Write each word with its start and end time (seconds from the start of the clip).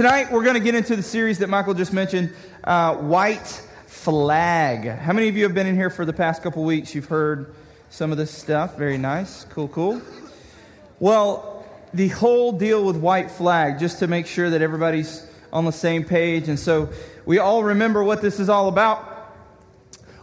tonight 0.00 0.32
we're 0.32 0.42
going 0.42 0.54
to 0.54 0.60
get 0.60 0.74
into 0.74 0.96
the 0.96 1.02
series 1.02 1.40
that 1.40 1.50
Michael 1.50 1.74
just 1.74 1.92
mentioned, 1.92 2.32
uh, 2.64 2.96
White 2.96 3.62
Flag. 3.84 4.86
How 4.86 5.12
many 5.12 5.28
of 5.28 5.36
you 5.36 5.42
have 5.42 5.52
been 5.52 5.66
in 5.66 5.74
here 5.74 5.90
for 5.90 6.06
the 6.06 6.12
past 6.14 6.42
couple 6.42 6.64
weeks? 6.64 6.94
You've 6.94 7.04
heard 7.04 7.54
some 7.90 8.10
of 8.10 8.16
this 8.16 8.30
stuff. 8.30 8.78
Very 8.78 8.96
nice. 8.96 9.44
Cool, 9.50 9.68
cool. 9.68 10.00
Well, 11.00 11.66
the 11.92 12.08
whole 12.08 12.50
deal 12.50 12.82
with 12.82 12.96
White 12.96 13.30
Flag, 13.30 13.78
just 13.78 13.98
to 13.98 14.06
make 14.06 14.26
sure 14.26 14.48
that 14.48 14.62
everybody's 14.62 15.30
on 15.52 15.66
the 15.66 15.70
same 15.70 16.02
page, 16.02 16.48
and 16.48 16.58
so 16.58 16.88
we 17.26 17.38
all 17.38 17.62
remember 17.62 18.02
what 18.02 18.22
this 18.22 18.40
is 18.40 18.48
all 18.48 18.68
about. 18.68 19.00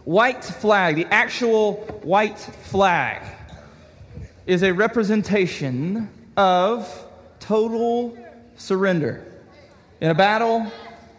White 0.02 0.42
flag, 0.42 0.96
the 0.96 1.06
actual 1.14 1.74
white 2.02 2.40
flag, 2.40 3.22
is 4.44 4.64
a 4.64 4.72
representation 4.72 6.10
of 6.36 6.92
total 7.38 8.18
surrender. 8.56 9.24
In 10.00 10.12
a 10.12 10.14
battle, 10.14 10.70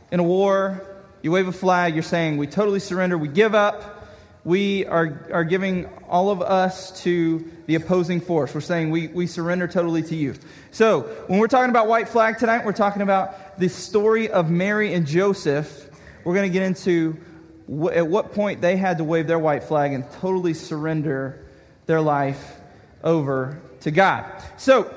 in 0.09 0.21
a 0.21 0.23
war, 0.23 0.81
you 1.22 1.31
wave 1.31 1.49
a 1.49 1.52
flag, 1.52 1.95
you're 1.95 2.02
saying, 2.02 2.38
We 2.38 2.48
totally 2.48 2.80
surrender, 2.80 3.17
we 3.17 3.27
give 3.27 3.53
up, 3.53 4.08
we 4.45 4.86
are, 4.86 5.27
are 5.34 5.44
giving 5.44 5.88
all 6.08 6.30
of 6.30 6.41
us 6.41 7.03
to 7.03 7.45
the 7.66 7.76
opposing 7.76 8.22
force. 8.22 8.55
We're 8.55 8.62
saying 8.62 8.89
we, 8.89 9.08
we 9.08 9.27
surrender 9.27 9.67
totally 9.67 10.02
to 10.03 10.16
you. 10.16 10.36
So, 10.72 11.02
when 11.27 11.39
we're 11.39 11.48
talking 11.48 11.70
about 11.70 11.89
white 11.89 12.08
flag 12.08 12.38
tonight, 12.38 12.63
we're 12.63 12.72
talking 12.72 13.02
about 13.02 13.59
the 13.59 13.67
story 13.67 14.30
of 14.30 14.50
Mary 14.50 14.94
and 14.94 15.05
Joseph. 15.05 15.89
We're 16.23 16.36
going 16.36 16.50
to 16.50 16.53
get 16.53 16.64
into 16.64 17.17
wh- 17.67 17.91
at 17.91 18.08
what 18.08 18.34
point 18.34 18.61
they 18.61 18.77
had 18.77 19.00
to 19.00 19.03
wave 19.03 19.27
their 19.27 19.39
white 19.39 19.66
flag 19.66 19.91
and 19.91 20.09
totally 20.22 20.53
surrender 20.53 21.45
their 21.86 22.00
life 22.00 22.55
over 23.03 23.61
to 23.81 23.91
God. 23.91 24.25
So, 24.55 24.94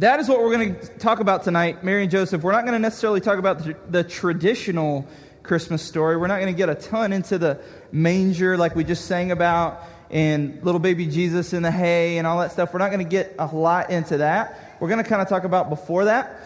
that 0.00 0.18
is 0.18 0.30
what 0.30 0.40
we're 0.40 0.56
going 0.56 0.80
to 0.80 0.88
talk 0.98 1.20
about 1.20 1.44
tonight, 1.44 1.84
Mary 1.84 2.00
and 2.02 2.10
Joseph. 2.10 2.42
We're 2.42 2.52
not 2.52 2.62
going 2.62 2.72
to 2.72 2.78
necessarily 2.78 3.20
talk 3.20 3.38
about 3.38 3.92
the, 3.92 4.02
traditional 4.02 5.06
Christmas 5.42 5.82
story. 5.82 6.16
We're 6.16 6.26
not 6.26 6.40
going 6.40 6.52
to 6.52 6.56
get 6.56 6.70
a 6.70 6.74
ton 6.74 7.12
into 7.12 7.36
the 7.36 7.60
manger 7.92 8.56
like 8.56 8.74
we 8.74 8.82
just 8.82 9.04
sang 9.04 9.30
about 9.30 9.82
and 10.10 10.64
little 10.64 10.78
baby 10.78 11.06
Jesus 11.06 11.52
in 11.52 11.62
the 11.62 11.70
hay 11.70 12.16
and 12.16 12.26
all 12.26 12.40
that 12.40 12.50
stuff. 12.52 12.72
We're 12.72 12.78
not 12.78 12.90
going 12.90 13.04
to 13.04 13.10
get 13.10 13.34
a 13.38 13.44
lot 13.44 13.90
into 13.90 14.16
that. 14.18 14.78
We're 14.80 14.88
going 14.88 15.02
to 15.02 15.08
kind 15.08 15.20
of 15.20 15.28
talk 15.28 15.44
about 15.44 15.68
before 15.68 16.06
that. 16.06 16.40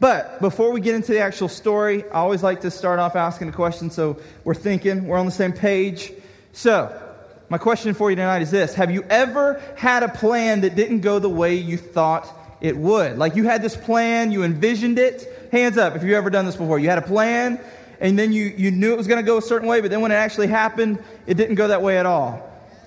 But 0.00 0.40
before 0.40 0.72
we 0.72 0.80
get 0.80 0.96
into 0.96 1.12
the 1.12 1.20
actual 1.20 1.48
story, 1.48 2.02
I 2.10 2.16
always 2.16 2.42
like 2.42 2.62
to 2.62 2.72
start 2.72 2.98
off 2.98 3.14
asking 3.14 3.48
a 3.50 3.52
question 3.52 3.88
so 3.88 4.18
we're 4.42 4.54
thinking, 4.54 5.06
we're 5.06 5.18
on 5.18 5.26
the 5.26 5.32
same 5.32 5.52
page. 5.52 6.12
So, 6.52 7.02
my 7.50 7.58
question 7.58 7.94
for 7.94 8.10
you 8.10 8.16
tonight 8.16 8.42
is 8.42 8.50
this 8.50 8.74
Have 8.74 8.90
you 8.90 9.04
ever 9.08 9.62
had 9.76 10.02
a 10.02 10.08
plan 10.08 10.62
that 10.62 10.74
didn't 10.74 11.02
go 11.02 11.20
the 11.20 11.30
way 11.30 11.54
you 11.54 11.78
thought 11.78 12.35
it 12.60 12.76
would. 12.76 13.18
Like 13.18 13.36
you 13.36 13.44
had 13.44 13.62
this 13.62 13.76
plan, 13.76 14.32
you 14.32 14.42
envisioned 14.42 14.98
it. 14.98 15.48
Hands 15.52 15.76
up 15.76 15.96
if 15.96 16.02
you've 16.02 16.12
ever 16.12 16.30
done 16.30 16.46
this 16.46 16.56
before. 16.56 16.78
You 16.78 16.88
had 16.88 16.98
a 16.98 17.02
plan, 17.02 17.60
and 18.00 18.18
then 18.18 18.32
you, 18.32 18.46
you 18.56 18.70
knew 18.70 18.92
it 18.92 18.96
was 18.96 19.06
going 19.06 19.22
to 19.22 19.26
go 19.26 19.38
a 19.38 19.42
certain 19.42 19.68
way, 19.68 19.80
but 19.80 19.90
then 19.90 20.00
when 20.00 20.10
it 20.10 20.16
actually 20.16 20.48
happened, 20.48 20.98
it 21.26 21.34
didn't 21.34 21.54
go 21.54 21.68
that 21.68 21.82
way 21.82 21.98
at 21.98 22.06
all. 22.06 22.42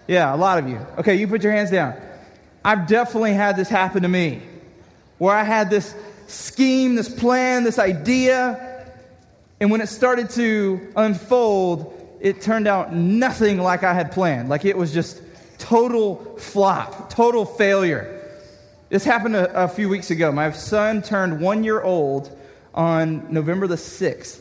Yeah, 0.08 0.34
a 0.34 0.38
lot 0.38 0.58
of 0.58 0.68
you. 0.68 0.80
Okay, 0.98 1.16
you 1.16 1.28
put 1.28 1.44
your 1.44 1.54
hands 1.54 1.72
down. 1.72 1.96
I've 2.64 2.88
definitely 2.88 3.34
had 3.34 3.56
this 3.56 3.70
happen 3.70 4.04
to 4.04 4.10
me 4.10 4.42
where 5.18 5.36
I 5.36 5.44
had 5.44 5.70
this 5.70 5.94
scheme, 6.28 6.96
this 6.96 7.10
plan, 7.10 7.64
this 7.64 7.80
idea, 7.80 8.86
and 9.60 9.72
when 9.72 9.82
it 9.82 9.88
started 9.88 10.30
to 10.32 10.80
unfold, 10.96 12.18
it 12.22 12.42
turned 12.42 12.68
out 12.68 12.94
nothing 12.94 13.60
like 13.60 13.84
I 13.84 13.94
had 13.94 14.12
planned. 14.12 14.50
Like 14.50 14.66
it 14.66 14.78
was 14.78 14.94
just 14.94 15.22
total 15.58 16.38
flop, 16.38 17.10
total 17.10 17.46
failure. 17.46 18.19
This 18.90 19.04
happened 19.04 19.36
a, 19.36 19.66
a, 19.66 19.68
few 19.68 19.88
weeks 19.88 20.10
ago. 20.10 20.32
My 20.32 20.52
son 20.52 21.04
turned 21.04 21.40
one 21.40 21.64
year 21.64 21.80
old 21.80 22.36
on 22.74 23.32
November 23.32 23.68
the 23.68 23.76
6th. 23.76 24.40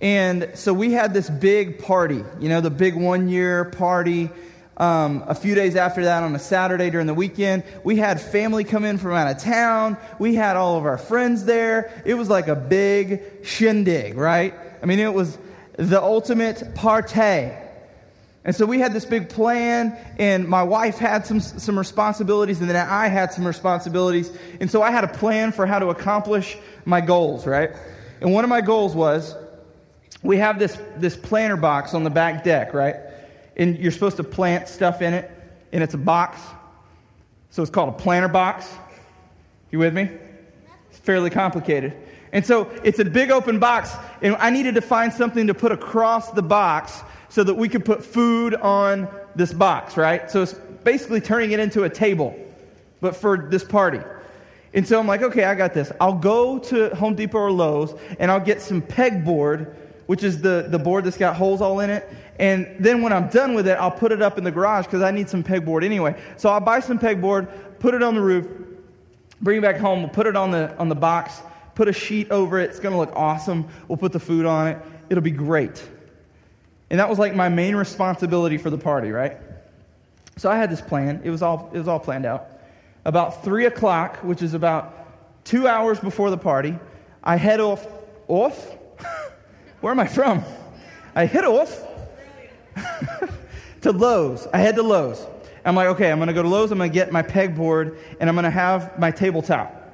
And 0.00 0.50
so 0.54 0.74
we 0.74 0.92
had 0.92 1.14
this 1.14 1.30
big 1.30 1.78
party, 1.78 2.24
you 2.40 2.48
know, 2.48 2.60
the 2.60 2.70
big 2.70 2.96
one 2.96 3.28
year 3.28 3.66
party. 3.66 4.30
Um, 4.78 5.22
a 5.28 5.34
few 5.36 5.54
days 5.54 5.76
after 5.76 6.02
that, 6.04 6.24
on 6.24 6.34
a 6.34 6.40
Saturday 6.40 6.90
during 6.90 7.06
the 7.06 7.14
weekend, 7.14 7.62
we 7.84 7.98
had 7.98 8.20
family 8.20 8.64
come 8.64 8.84
in 8.84 8.98
from 8.98 9.12
out 9.12 9.30
of 9.30 9.40
town. 9.40 9.96
We 10.18 10.34
had 10.34 10.56
all 10.56 10.76
of 10.76 10.84
our 10.84 10.98
friends 10.98 11.44
there. 11.44 12.02
It 12.04 12.14
was 12.14 12.28
like 12.28 12.48
a 12.48 12.56
big 12.56 13.22
shindig, 13.44 14.16
right? 14.16 14.54
I 14.82 14.86
mean, 14.86 14.98
it 14.98 15.14
was 15.14 15.38
the 15.76 16.02
ultimate 16.02 16.74
party. 16.74 17.52
And 18.44 18.56
so 18.56 18.66
we 18.66 18.80
had 18.80 18.92
this 18.92 19.04
big 19.04 19.28
plan, 19.28 19.96
and 20.18 20.48
my 20.48 20.64
wife 20.64 20.98
had 20.98 21.24
some, 21.26 21.38
some 21.38 21.78
responsibilities, 21.78 22.60
and 22.60 22.68
then 22.68 22.76
I 22.76 23.06
had 23.06 23.32
some 23.32 23.46
responsibilities. 23.46 24.32
And 24.60 24.68
so 24.68 24.82
I 24.82 24.90
had 24.90 25.04
a 25.04 25.08
plan 25.08 25.52
for 25.52 25.64
how 25.64 25.78
to 25.78 25.90
accomplish 25.90 26.58
my 26.84 27.00
goals, 27.00 27.46
right? 27.46 27.70
And 28.20 28.32
one 28.32 28.42
of 28.42 28.50
my 28.50 28.60
goals 28.60 28.96
was 28.96 29.36
we 30.24 30.38
have 30.38 30.58
this, 30.58 30.76
this 30.96 31.16
planter 31.16 31.56
box 31.56 31.94
on 31.94 32.02
the 32.02 32.10
back 32.10 32.42
deck, 32.42 32.74
right? 32.74 32.96
And 33.56 33.78
you're 33.78 33.92
supposed 33.92 34.16
to 34.16 34.24
plant 34.24 34.66
stuff 34.66 35.02
in 35.02 35.14
it, 35.14 35.30
and 35.72 35.82
it's 35.82 35.94
a 35.94 35.98
box. 35.98 36.40
So 37.50 37.62
it's 37.62 37.70
called 37.70 37.90
a 37.90 37.98
planter 37.98 38.28
box. 38.28 38.68
You 39.70 39.78
with 39.78 39.94
me? 39.94 40.10
It's 40.90 40.98
fairly 40.98 41.30
complicated. 41.30 41.94
And 42.32 42.44
so 42.44 42.70
it's 42.82 42.98
a 42.98 43.04
big 43.04 43.30
open 43.30 43.60
box, 43.60 43.94
and 44.20 44.34
I 44.36 44.50
needed 44.50 44.74
to 44.74 44.80
find 44.80 45.12
something 45.12 45.46
to 45.46 45.54
put 45.54 45.70
across 45.70 46.32
the 46.32 46.42
box 46.42 47.02
so 47.32 47.42
that 47.42 47.54
we 47.54 47.66
could 47.66 47.82
put 47.82 48.04
food 48.04 48.54
on 48.56 49.08
this 49.34 49.54
box, 49.54 49.96
right? 49.96 50.30
So 50.30 50.42
it's 50.42 50.52
basically 50.84 51.22
turning 51.22 51.52
it 51.52 51.60
into 51.60 51.84
a 51.84 51.88
table, 51.88 52.38
but 53.00 53.16
for 53.16 53.48
this 53.48 53.64
party. 53.64 54.00
And 54.74 54.86
so 54.86 55.00
I'm 55.00 55.06
like, 55.06 55.22
okay, 55.22 55.44
I 55.44 55.54
got 55.54 55.72
this. 55.72 55.90
I'll 55.98 56.12
go 56.12 56.58
to 56.58 56.94
Home 56.94 57.14
Depot 57.14 57.38
or 57.38 57.50
Lowe's 57.50 57.94
and 58.18 58.30
I'll 58.30 58.38
get 58.38 58.60
some 58.60 58.82
pegboard, 58.82 59.74
which 60.08 60.22
is 60.22 60.42
the, 60.42 60.66
the 60.68 60.78
board 60.78 61.04
that's 61.04 61.16
got 61.16 61.34
holes 61.34 61.62
all 61.62 61.80
in 61.80 61.88
it. 61.88 62.06
And 62.38 62.68
then 62.78 63.00
when 63.00 63.14
I'm 63.14 63.28
done 63.28 63.54
with 63.54 63.66
it, 63.66 63.78
I'll 63.78 63.90
put 63.90 64.12
it 64.12 64.20
up 64.20 64.36
in 64.36 64.44
the 64.44 64.50
garage 64.50 64.84
because 64.84 65.00
I 65.00 65.10
need 65.10 65.30
some 65.30 65.42
pegboard 65.42 65.86
anyway. 65.86 66.20
So 66.36 66.50
I'll 66.50 66.60
buy 66.60 66.80
some 66.80 66.98
pegboard, 66.98 67.48
put 67.78 67.94
it 67.94 68.02
on 68.02 68.14
the 68.14 68.20
roof, 68.20 68.46
bring 69.40 69.56
it 69.56 69.62
back 69.62 69.78
home, 69.78 70.00
we'll 70.00 70.10
put 70.10 70.26
it 70.26 70.36
on 70.36 70.50
the, 70.50 70.76
on 70.76 70.90
the 70.90 70.94
box, 70.94 71.40
put 71.74 71.88
a 71.88 71.94
sheet 71.94 72.30
over 72.30 72.58
it. 72.58 72.68
It's 72.68 72.78
going 72.78 72.92
to 72.92 72.98
look 72.98 73.12
awesome. 73.16 73.66
We'll 73.88 73.96
put 73.96 74.12
the 74.12 74.20
food 74.20 74.44
on 74.44 74.68
it. 74.68 74.78
It'll 75.08 75.22
be 75.22 75.30
great. 75.30 75.82
And 76.92 77.00
that 77.00 77.08
was 77.08 77.18
like 77.18 77.34
my 77.34 77.48
main 77.48 77.74
responsibility 77.74 78.58
for 78.58 78.68
the 78.68 78.76
party, 78.76 79.12
right? 79.12 79.38
So 80.36 80.50
I 80.50 80.58
had 80.58 80.70
this 80.70 80.82
plan. 80.82 81.22
It 81.24 81.30
was 81.30 81.40
all, 81.40 81.70
it 81.72 81.78
was 81.78 81.88
all 81.88 81.98
planned 81.98 82.26
out. 82.26 82.50
About 83.06 83.42
3 83.42 83.64
o'clock, 83.64 84.18
which 84.18 84.42
is 84.42 84.52
about 84.52 84.94
two 85.42 85.66
hours 85.66 85.98
before 85.98 86.28
the 86.28 86.36
party, 86.36 86.78
I 87.24 87.36
head 87.36 87.60
off. 87.60 87.86
Off? 88.28 88.76
Where 89.80 89.90
am 89.90 90.00
I 90.00 90.06
from? 90.06 90.44
I 91.14 91.24
head 91.24 91.46
off 91.46 91.82
to 93.80 93.90
Lowe's. 93.90 94.46
I 94.52 94.58
head 94.58 94.76
to 94.76 94.82
Lowe's. 94.82 95.26
I'm 95.64 95.74
like, 95.74 95.88
okay, 95.88 96.12
I'm 96.12 96.18
going 96.18 96.28
to 96.28 96.34
go 96.34 96.42
to 96.42 96.48
Lowe's. 96.48 96.72
I'm 96.72 96.78
going 96.78 96.90
to 96.90 96.94
get 96.94 97.10
my 97.10 97.22
pegboard, 97.22 97.96
and 98.20 98.28
I'm 98.28 98.34
going 98.34 98.44
to 98.44 98.50
have 98.50 98.98
my 98.98 99.10
tabletop. 99.10 99.90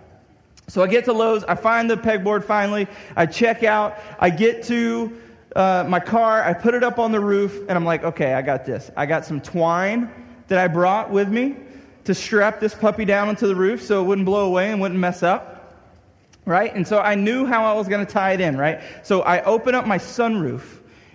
So 0.66 0.82
I 0.82 0.88
get 0.88 1.04
to 1.04 1.12
Lowe's. 1.12 1.44
I 1.44 1.54
find 1.54 1.88
the 1.88 1.96
pegboard 1.96 2.42
finally. 2.42 2.88
I 3.14 3.26
check 3.26 3.62
out. 3.62 3.98
I 4.18 4.30
get 4.30 4.64
to 4.64 5.16
uh, 5.58 5.84
my 5.88 5.98
car, 5.98 6.40
I 6.44 6.52
put 6.52 6.74
it 6.74 6.84
up 6.84 7.00
on 7.00 7.10
the 7.10 7.18
roof, 7.18 7.52
and 7.68 7.72
I'm 7.72 7.84
like, 7.84 8.04
okay, 8.04 8.32
I 8.32 8.42
got 8.42 8.64
this. 8.64 8.92
I 8.96 9.06
got 9.06 9.24
some 9.24 9.40
twine 9.40 10.08
that 10.46 10.56
I 10.56 10.68
brought 10.68 11.10
with 11.10 11.28
me 11.28 11.56
to 12.04 12.14
strap 12.14 12.60
this 12.60 12.76
puppy 12.76 13.04
down 13.04 13.28
onto 13.28 13.48
the 13.48 13.56
roof 13.56 13.82
so 13.82 14.00
it 14.00 14.06
wouldn't 14.06 14.24
blow 14.24 14.46
away 14.46 14.70
and 14.70 14.80
wouldn't 14.80 15.00
mess 15.00 15.24
up. 15.24 15.56
Right? 16.44 16.72
And 16.72 16.86
so 16.86 17.00
I 17.00 17.16
knew 17.16 17.44
how 17.44 17.64
I 17.64 17.74
was 17.74 17.88
going 17.88 18.06
to 18.06 18.10
tie 18.10 18.34
it 18.34 18.40
in, 18.40 18.56
right? 18.56 18.80
So 19.02 19.22
I 19.22 19.42
open 19.42 19.74
up 19.74 19.84
my 19.84 19.98
sunroof, 19.98 20.62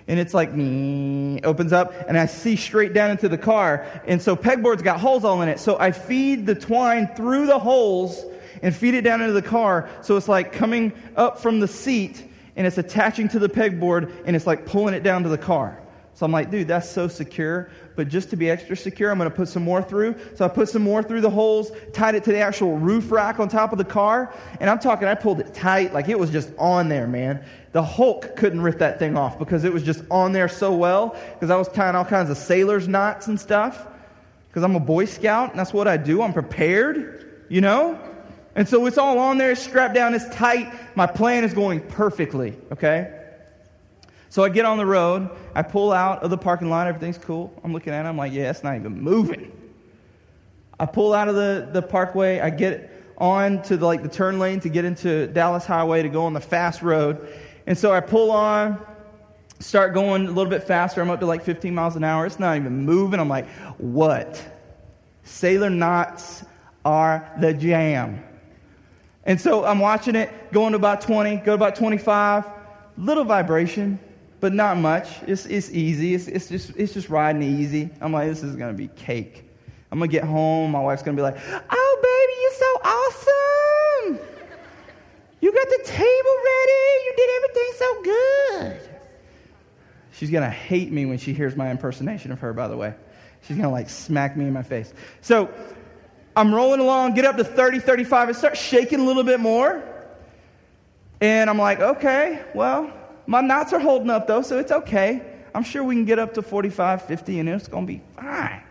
and 0.09 0.19
it's 0.19 0.33
like, 0.33 0.53
me 0.53 1.39
opens 1.45 1.71
up, 1.71 1.93
and 2.09 2.17
I 2.17 2.25
see 2.25 2.57
straight 2.57 2.93
down 2.93 3.11
into 3.11 3.29
the 3.29 3.37
car. 3.37 3.87
And 4.05 4.21
so 4.21 4.35
pegboard's 4.35 4.81
got 4.81 4.99
holes 4.99 5.23
all 5.23 5.41
in 5.41 5.47
it. 5.47 5.61
So 5.61 5.79
I 5.79 5.91
feed 5.91 6.45
the 6.45 6.53
twine 6.53 7.07
through 7.15 7.45
the 7.45 7.59
holes 7.59 8.25
and 8.61 8.75
feed 8.75 8.93
it 8.93 9.03
down 9.03 9.21
into 9.21 9.33
the 9.33 9.41
car. 9.41 9.89
So 10.01 10.17
it's 10.17 10.27
like 10.27 10.51
coming 10.51 10.91
up 11.15 11.39
from 11.39 11.61
the 11.61 11.67
seat 11.69 12.29
and 12.55 12.67
it's 12.67 12.77
attaching 12.77 13.27
to 13.29 13.39
the 13.39 13.49
pegboard 13.49 14.11
and 14.25 14.35
it's 14.35 14.47
like 14.47 14.65
pulling 14.65 14.93
it 14.93 15.03
down 15.03 15.23
to 15.23 15.29
the 15.29 15.37
car. 15.37 15.79
So 16.15 16.25
I'm 16.25 16.31
like, 16.31 16.51
dude, 16.51 16.67
that's 16.67 16.87
so 16.87 17.07
secure. 17.07 17.71
But 17.95 18.07
just 18.07 18.29
to 18.29 18.35
be 18.35 18.49
extra 18.49 18.77
secure, 18.77 19.09
I'm 19.09 19.17
going 19.17 19.29
to 19.29 19.35
put 19.35 19.47
some 19.47 19.63
more 19.63 19.81
through. 19.81 20.15
So 20.35 20.45
I 20.45 20.47
put 20.47 20.69
some 20.69 20.83
more 20.83 21.01
through 21.01 21.21
the 21.21 21.29
holes, 21.29 21.71
tied 21.91 22.13
it 22.13 22.23
to 22.25 22.31
the 22.31 22.39
actual 22.39 22.77
roof 22.77 23.11
rack 23.11 23.39
on 23.39 23.49
top 23.49 23.71
of 23.71 23.79
the 23.79 23.85
car. 23.85 24.31
And 24.59 24.69
I'm 24.69 24.77
talking, 24.77 25.07
I 25.07 25.15
pulled 25.15 25.39
it 25.39 25.53
tight, 25.55 25.91
like 25.91 26.09
it 26.09 26.19
was 26.19 26.29
just 26.29 26.51
on 26.59 26.87
there, 26.87 27.07
man. 27.07 27.43
The 27.71 27.81
Hulk 27.81 28.35
couldn't 28.35 28.61
rip 28.61 28.77
that 28.77 28.99
thing 28.99 29.17
off 29.17 29.39
because 29.39 29.63
it 29.63 29.73
was 29.73 29.81
just 29.81 30.03
on 30.11 30.33
there 30.33 30.47
so 30.47 30.71
well. 30.75 31.17
Because 31.33 31.49
I 31.49 31.55
was 31.55 31.67
tying 31.69 31.95
all 31.95 32.05
kinds 32.05 32.29
of 32.29 32.37
sailor's 32.37 32.87
knots 32.87 33.27
and 33.27 33.39
stuff. 33.39 33.87
Because 34.49 34.63
I'm 34.63 34.75
a 34.75 34.79
Boy 34.79 35.05
Scout 35.05 35.49
and 35.49 35.59
that's 35.59 35.73
what 35.73 35.87
I 35.87 35.97
do. 35.97 36.21
I'm 36.21 36.33
prepared, 36.33 37.45
you 37.49 37.61
know? 37.61 37.99
And 38.55 38.67
so 38.67 38.85
it's 38.85 38.97
all 38.97 39.17
on 39.17 39.37
there, 39.37 39.51
it's 39.51 39.61
strapped 39.61 39.95
down, 39.95 40.13
it's 40.13 40.29
tight. 40.29 40.71
My 40.95 41.07
plan 41.07 41.43
is 41.43 41.53
going 41.53 41.81
perfectly, 41.81 42.55
okay? 42.71 43.19
So 44.29 44.43
I 44.43 44.49
get 44.49 44.65
on 44.65 44.77
the 44.77 44.85
road, 44.85 45.29
I 45.55 45.63
pull 45.63 45.91
out 45.91 46.23
of 46.23 46.29
the 46.29 46.37
parking 46.37 46.69
lot, 46.69 46.87
everything's 46.87 47.17
cool. 47.17 47.53
I'm 47.63 47.73
looking 47.73 47.93
at 47.93 48.05
it, 48.05 48.09
I'm 48.09 48.17
like, 48.17 48.31
yeah, 48.31 48.49
it's 48.49 48.63
not 48.63 48.75
even 48.75 49.01
moving. 49.01 49.51
I 50.79 50.85
pull 50.85 51.13
out 51.13 51.27
of 51.27 51.35
the, 51.35 51.69
the 51.71 51.81
parkway, 51.81 52.39
I 52.39 52.49
get 52.49 52.91
on 53.17 53.61
to 53.63 53.77
the, 53.77 53.85
like 53.85 54.03
the 54.03 54.09
turn 54.09 54.39
lane 54.39 54.59
to 54.61 54.69
get 54.69 54.85
into 54.85 55.27
Dallas 55.27 55.65
Highway 55.65 56.03
to 56.03 56.09
go 56.09 56.25
on 56.25 56.33
the 56.33 56.41
fast 56.41 56.81
road. 56.81 57.27
And 57.65 57.77
so 57.77 57.91
I 57.91 58.01
pull 58.01 58.31
on, 58.31 58.83
start 59.59 59.93
going 59.93 60.25
a 60.25 60.31
little 60.31 60.49
bit 60.49 60.63
faster. 60.63 61.01
I'm 61.01 61.09
up 61.09 61.19
to 61.21 61.25
like 61.25 61.43
15 61.43 61.73
miles 61.73 61.95
an 61.95 62.03
hour. 62.03 62.25
It's 62.25 62.39
not 62.39 62.57
even 62.57 62.85
moving. 62.85 63.19
I'm 63.19 63.29
like, 63.29 63.47
what? 63.77 64.43
Sailor 65.23 65.69
knots 65.69 66.43
are 66.83 67.31
the 67.39 67.53
jam. 67.53 68.23
And 69.25 69.39
so 69.39 69.63
I'm 69.63 69.79
watching 69.79 70.15
it, 70.15 70.51
going 70.51 70.71
to 70.71 70.77
about 70.77 71.01
20, 71.01 71.37
go 71.37 71.45
to 71.45 71.53
about 71.53 71.75
25, 71.75 72.45
little 72.97 73.23
vibration, 73.23 73.99
but 74.39 74.53
not 74.53 74.77
much. 74.77 75.07
It's, 75.25 75.45
it's 75.45 75.69
easy. 75.71 76.13
It's, 76.13 76.27
it's, 76.27 76.49
just, 76.49 76.71
it's 76.75 76.93
just 76.93 77.09
riding 77.09 77.41
easy. 77.41 77.89
I'm 78.01 78.11
like, 78.11 78.27
this 78.27 78.43
is 78.43 78.55
going 78.55 78.73
to 78.73 78.77
be 78.77 78.89
cake. 78.89 79.49
I'm 79.91 79.99
going 79.99 80.09
to 80.09 80.11
get 80.11 80.25
home. 80.25 80.71
My 80.71 80.81
wife's 80.81 81.03
going 81.03 81.15
to 81.15 81.19
be 81.19 81.23
like, 81.23 81.37
oh, 81.39 81.99
baby, 82.03 82.33
you're 82.41 82.59
so 82.59 82.89
awesome. 82.89 84.27
You 85.39 85.53
got 85.53 85.67
the 85.69 85.81
table 85.85 86.35
ready. 86.45 86.81
You 87.05 87.13
did 87.15 87.29
everything 87.37 87.73
so 87.77 88.03
good. 88.03 88.89
She's 90.13 90.29
going 90.29 90.43
to 90.43 90.49
hate 90.49 90.91
me 90.91 91.05
when 91.05 91.17
she 91.17 91.33
hears 91.33 91.55
my 91.55 91.71
impersonation 91.71 92.31
of 92.31 92.39
her, 92.39 92.53
by 92.53 92.67
the 92.67 92.77
way. 92.77 92.93
She's 93.41 93.57
going 93.57 93.69
to 93.69 93.73
like 93.73 93.89
smack 93.89 94.35
me 94.35 94.45
in 94.45 94.53
my 94.53 94.63
face. 94.63 94.93
So 95.21 95.49
I'm 96.35 96.53
rolling 96.53 96.79
along, 96.79 97.13
get 97.13 97.25
up 97.25 97.37
to 97.37 97.43
30, 97.43 97.79
35, 97.79 98.29
and 98.29 98.37
start 98.37 98.57
shaking 98.57 98.99
a 98.99 99.03
little 99.03 99.23
bit 99.23 99.39
more. 99.39 99.83
And 101.21 101.49
I'm 101.49 101.57
like, 101.57 101.79
okay, 101.79 102.43
well, 102.53 102.91
my 103.27 103.41
knots 103.41 103.71
are 103.73 103.79
holding 103.79 104.09
up 104.09 104.27
though, 104.27 104.41
so 104.41 104.57
it's 104.57 104.71
okay. 104.71 105.21
I'm 105.55 105.63
sure 105.63 105.83
we 105.83 105.95
can 105.95 106.05
get 106.05 106.19
up 106.19 106.33
to 106.33 106.41
45, 106.41 107.05
50, 107.05 107.39
and 107.39 107.49
it's 107.49 107.67
going 107.67 107.85
to 107.85 107.93
be 107.93 108.01
fine. 108.15 108.61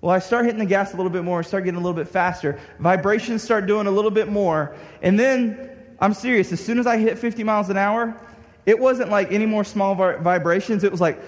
Well, 0.00 0.14
I 0.14 0.18
start 0.18 0.44
hitting 0.44 0.58
the 0.58 0.66
gas 0.66 0.92
a 0.92 0.96
little 0.96 1.10
bit 1.10 1.24
more, 1.24 1.42
start 1.42 1.64
getting 1.64 1.80
a 1.80 1.82
little 1.82 1.96
bit 1.96 2.08
faster. 2.08 2.60
Vibrations 2.80 3.42
start 3.42 3.66
doing 3.66 3.86
a 3.86 3.90
little 3.90 4.10
bit 4.10 4.28
more. 4.28 4.74
And 5.00 5.18
then, 5.18 5.70
I'm 6.00 6.12
serious, 6.12 6.52
as 6.52 6.60
soon 6.60 6.78
as 6.78 6.86
I 6.86 6.98
hit 6.98 7.18
50 7.18 7.44
miles 7.44 7.70
an 7.70 7.76
hour, 7.76 8.14
it 8.66 8.78
wasn't 8.78 9.10
like 9.10 9.32
any 9.32 9.46
more 9.46 9.64
small 9.64 9.94
vibrations. 9.94 10.84
It 10.84 10.90
was 10.90 11.00
like, 11.00 11.18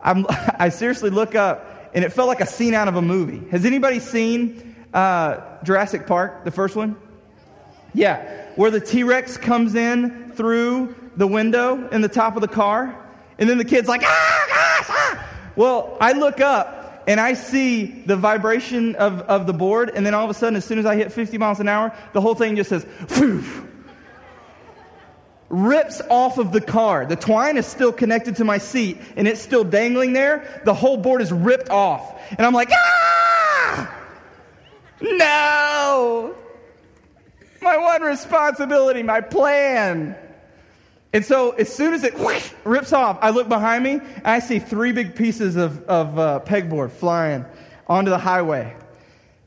I'm, 0.00 0.24
I 0.30 0.68
seriously 0.68 1.10
look 1.10 1.34
up, 1.34 1.90
and 1.92 2.04
it 2.04 2.12
felt 2.12 2.28
like 2.28 2.40
a 2.40 2.46
scene 2.46 2.72
out 2.72 2.88
of 2.88 2.96
a 2.96 3.02
movie. 3.02 3.46
Has 3.50 3.66
anybody 3.66 3.98
seen 3.98 4.71
uh, 4.92 5.40
Jurassic 5.62 6.06
Park, 6.06 6.44
the 6.44 6.50
first 6.50 6.76
one? 6.76 6.96
Yeah, 7.94 8.46
where 8.56 8.70
the 8.70 8.80
T 8.80 9.02
Rex 9.02 9.36
comes 9.36 9.74
in 9.74 10.32
through 10.32 10.94
the 11.16 11.26
window 11.26 11.88
in 11.88 12.00
the 12.00 12.08
top 12.08 12.36
of 12.36 12.42
the 12.42 12.48
car, 12.48 12.98
and 13.38 13.48
then 13.48 13.58
the 13.58 13.64
kid's 13.64 13.88
like, 13.88 14.02
ah, 14.04 14.46
ah, 14.50 14.84
ah. 14.88 15.28
Well, 15.56 15.98
I 16.00 16.12
look 16.12 16.40
up 16.40 17.04
and 17.06 17.20
I 17.20 17.34
see 17.34 17.84
the 18.06 18.16
vibration 18.16 18.94
of, 18.96 19.20
of 19.22 19.46
the 19.46 19.52
board, 19.52 19.90
and 19.94 20.06
then 20.06 20.14
all 20.14 20.24
of 20.24 20.30
a 20.30 20.34
sudden, 20.34 20.56
as 20.56 20.64
soon 20.64 20.78
as 20.78 20.86
I 20.86 20.96
hit 20.96 21.12
50 21.12 21.36
miles 21.38 21.60
an 21.60 21.68
hour, 21.68 21.94
the 22.12 22.20
whole 22.20 22.34
thing 22.34 22.56
just 22.56 22.70
says, 22.70 22.86
Phew. 23.08 23.42
rips 25.48 26.00
off 26.08 26.38
of 26.38 26.52
the 26.52 26.60
car. 26.60 27.04
The 27.04 27.16
twine 27.16 27.56
is 27.56 27.66
still 27.66 27.92
connected 27.92 28.36
to 28.36 28.44
my 28.44 28.58
seat, 28.58 28.98
and 29.16 29.26
it's 29.26 29.42
still 29.42 29.64
dangling 29.64 30.12
there. 30.12 30.62
The 30.64 30.74
whole 30.74 30.96
board 30.96 31.20
is 31.22 31.32
ripped 31.32 31.70
off. 31.70 32.18
And 32.30 32.46
I'm 32.46 32.54
like, 32.54 32.70
ah! 32.72 33.21
No! 35.02 36.34
My 37.60 37.76
one 37.76 38.02
responsibility, 38.02 39.02
my 39.02 39.20
plan. 39.20 40.16
And 41.12 41.24
so 41.24 41.50
as 41.50 41.72
soon 41.72 41.92
as 41.92 42.04
it 42.04 42.18
whoosh, 42.18 42.50
rips 42.64 42.92
off, 42.92 43.18
I 43.20 43.30
look 43.30 43.48
behind 43.48 43.84
me 43.84 43.92
and 43.92 44.26
I 44.26 44.38
see 44.38 44.58
three 44.58 44.92
big 44.92 45.14
pieces 45.14 45.56
of, 45.56 45.82
of 45.84 46.18
uh, 46.18 46.40
pegboard 46.44 46.92
flying 46.92 47.44
onto 47.86 48.10
the 48.10 48.18
highway. 48.18 48.76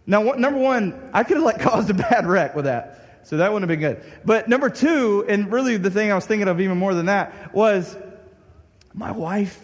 Now, 0.05 0.21
number 0.21 0.59
one, 0.59 1.09
I 1.13 1.23
could 1.23 1.37
have 1.37 1.45
like 1.45 1.59
caused 1.61 1.89
a 1.89 1.93
bad 1.93 2.27
wreck 2.27 2.55
with 2.55 2.65
that. 2.65 3.21
So 3.23 3.37
that 3.37 3.51
wouldn't 3.51 3.69
have 3.69 3.79
been 3.79 3.89
good. 3.95 4.03
But 4.23 4.47
number 4.47 4.69
two, 4.69 5.25
and 5.27 5.51
really 5.51 5.77
the 5.77 5.89
thing 5.89 6.11
I 6.11 6.15
was 6.15 6.27
thinking 6.27 6.47
of 6.47 6.61
even 6.61 6.77
more 6.77 6.93
than 6.93 7.07
that, 7.07 7.55
was 7.55 7.97
my 8.93 9.11
wife 9.11 9.59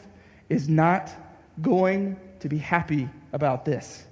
is 0.49 0.67
not 0.67 1.11
going 1.61 2.19
to 2.39 2.49
be 2.49 2.57
happy 2.57 3.07
about 3.33 3.63
this. 3.65 4.03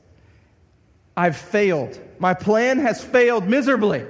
I've 1.19 1.36
failed. 1.36 2.00
My 2.18 2.33
plan 2.33 2.80
has 2.80 3.04
failed 3.04 3.45
miserably. 3.45 4.06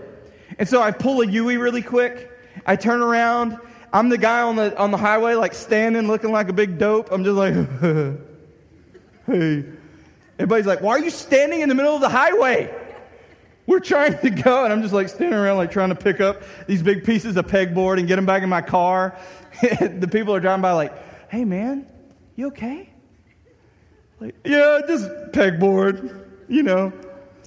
And 0.59 0.69
so 0.69 0.79
I 0.79 0.91
pull 0.91 1.21
a 1.21 1.25
Yui 1.25 1.57
really 1.57 1.81
quick. 1.81 2.31
I 2.67 2.75
turn 2.75 3.01
around. 3.01 3.57
I'm 3.91 4.09
the 4.09 4.17
guy 4.19 4.41
on 4.41 4.57
the, 4.57 4.77
on 4.77 4.91
the 4.91 4.97
highway, 4.97 5.33
like 5.33 5.55
standing, 5.55 6.05
looking 6.05 6.31
like 6.31 6.49
a 6.49 6.53
big 6.53 6.77
dope. 6.77 7.11
I'm 7.11 7.23
just 7.23 7.35
like, 7.35 7.55
hey. 9.25 9.65
Everybody's 10.37 10.67
like, 10.67 10.81
why 10.81 10.91
are 10.91 10.99
you 10.99 11.09
standing 11.09 11.61
in 11.61 11.69
the 11.69 11.73
middle 11.73 11.95
of 11.95 12.01
the 12.01 12.09
highway? 12.09 12.71
We're 13.65 13.79
trying 13.79 14.19
to 14.19 14.29
go. 14.29 14.63
And 14.63 14.71
I'm 14.71 14.83
just 14.83 14.93
like 14.93 15.09
standing 15.09 15.33
around, 15.33 15.57
like 15.57 15.71
trying 15.71 15.89
to 15.89 15.95
pick 15.95 16.21
up 16.21 16.43
these 16.67 16.83
big 16.83 17.05
pieces 17.05 17.37
of 17.37 17.47
pegboard 17.47 17.97
and 17.97 18.07
get 18.07 18.17
them 18.17 18.27
back 18.27 18.43
in 18.43 18.49
my 18.49 18.61
car. 18.61 19.17
the 19.61 20.07
people 20.11 20.35
are 20.35 20.39
driving 20.39 20.61
by, 20.61 20.73
like, 20.73 20.93
hey, 21.31 21.43
man, 21.43 21.87
you 22.35 22.49
okay? 22.49 22.87
Like, 24.19 24.35
yeah, 24.45 24.81
just 24.87 25.09
pegboard, 25.31 26.28
you 26.49 26.63
know. 26.63 26.91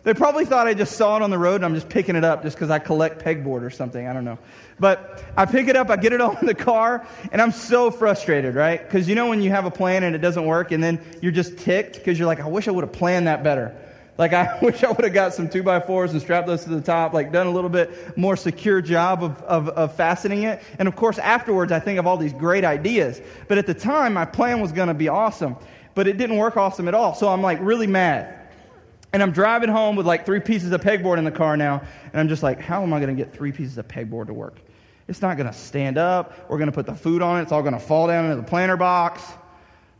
They 0.04 0.14
probably 0.14 0.44
thought 0.44 0.66
I 0.66 0.74
just 0.74 0.96
saw 0.96 1.16
it 1.16 1.22
on 1.22 1.30
the 1.30 1.38
road 1.38 1.56
and 1.56 1.64
I'm 1.64 1.74
just 1.74 1.88
picking 1.88 2.16
it 2.16 2.24
up 2.24 2.42
just 2.42 2.56
because 2.56 2.70
I 2.70 2.80
collect 2.80 3.24
pegboard 3.24 3.62
or 3.62 3.70
something. 3.70 4.08
I 4.08 4.12
don't 4.12 4.24
know. 4.24 4.38
But 4.80 5.22
I 5.36 5.46
pick 5.46 5.68
it 5.68 5.76
up, 5.76 5.90
I 5.90 5.96
get 5.96 6.12
it 6.12 6.20
on 6.20 6.38
the 6.42 6.54
car, 6.54 7.06
and 7.30 7.40
I'm 7.40 7.52
so 7.52 7.90
frustrated, 7.90 8.56
right? 8.56 8.82
Because 8.82 9.08
you 9.08 9.14
know 9.14 9.28
when 9.28 9.42
you 9.42 9.50
have 9.50 9.64
a 9.64 9.70
plan 9.70 10.02
and 10.02 10.16
it 10.16 10.18
doesn't 10.18 10.44
work, 10.44 10.72
and 10.72 10.82
then 10.82 11.00
you're 11.20 11.30
just 11.30 11.56
ticked 11.56 11.94
because 11.94 12.18
you're 12.18 12.26
like, 12.26 12.40
I 12.40 12.48
wish 12.48 12.66
I 12.66 12.72
would 12.72 12.82
have 12.82 12.92
planned 12.92 13.28
that 13.28 13.44
better. 13.44 13.76
Like, 14.18 14.32
I 14.32 14.58
wish 14.62 14.82
I 14.82 14.90
would 14.90 15.04
have 15.04 15.14
got 15.14 15.34
some 15.34 15.48
2 15.48 15.62
by 15.62 15.78
4s 15.78 16.10
and 16.10 16.20
strapped 16.20 16.48
those 16.48 16.64
to 16.64 16.70
the 16.70 16.80
top, 16.80 17.12
like, 17.12 17.30
done 17.30 17.46
a 17.46 17.52
little 17.52 17.70
bit 17.70 18.18
more 18.18 18.36
secure 18.36 18.82
job 18.82 19.22
of, 19.22 19.40
of, 19.42 19.68
of 19.68 19.94
fastening 19.94 20.42
it. 20.42 20.60
And 20.80 20.88
of 20.88 20.96
course, 20.96 21.18
afterwards, 21.18 21.70
I 21.70 21.78
think 21.78 22.00
of 22.00 22.08
all 22.08 22.16
these 22.16 22.32
great 22.32 22.64
ideas. 22.64 23.20
But 23.46 23.58
at 23.58 23.66
the 23.66 23.74
time, 23.74 24.14
my 24.14 24.24
plan 24.24 24.60
was 24.60 24.72
going 24.72 24.88
to 24.88 24.94
be 24.94 25.08
awesome. 25.08 25.56
But 25.94 26.08
it 26.08 26.16
didn't 26.16 26.38
work 26.38 26.56
awesome 26.56 26.88
at 26.88 26.94
all. 26.94 27.14
So 27.14 27.28
I'm 27.28 27.42
like 27.42 27.58
really 27.60 27.86
mad. 27.86 28.41
And 29.12 29.22
I'm 29.22 29.32
driving 29.32 29.68
home 29.68 29.96
with 29.96 30.06
like 30.06 30.24
three 30.24 30.40
pieces 30.40 30.72
of 30.72 30.80
pegboard 30.80 31.18
in 31.18 31.24
the 31.24 31.30
car 31.30 31.56
now. 31.56 31.82
And 32.12 32.20
I'm 32.20 32.28
just 32.28 32.42
like, 32.42 32.60
how 32.60 32.82
am 32.82 32.94
I 32.94 33.00
going 33.00 33.14
to 33.14 33.22
get 33.22 33.32
three 33.32 33.52
pieces 33.52 33.76
of 33.76 33.86
pegboard 33.86 34.28
to 34.28 34.34
work? 34.34 34.58
It's 35.08 35.20
not 35.20 35.36
going 35.36 35.46
to 35.46 35.52
stand 35.52 35.98
up. 35.98 36.48
We're 36.48 36.58
going 36.58 36.70
to 36.70 36.74
put 36.74 36.86
the 36.86 36.94
food 36.94 37.20
on 37.20 37.38
it. 37.38 37.42
It's 37.42 37.52
all 37.52 37.62
going 37.62 37.74
to 37.74 37.80
fall 37.80 38.06
down 38.06 38.24
into 38.24 38.36
the 38.36 38.42
planter 38.42 38.76
box. 38.76 39.22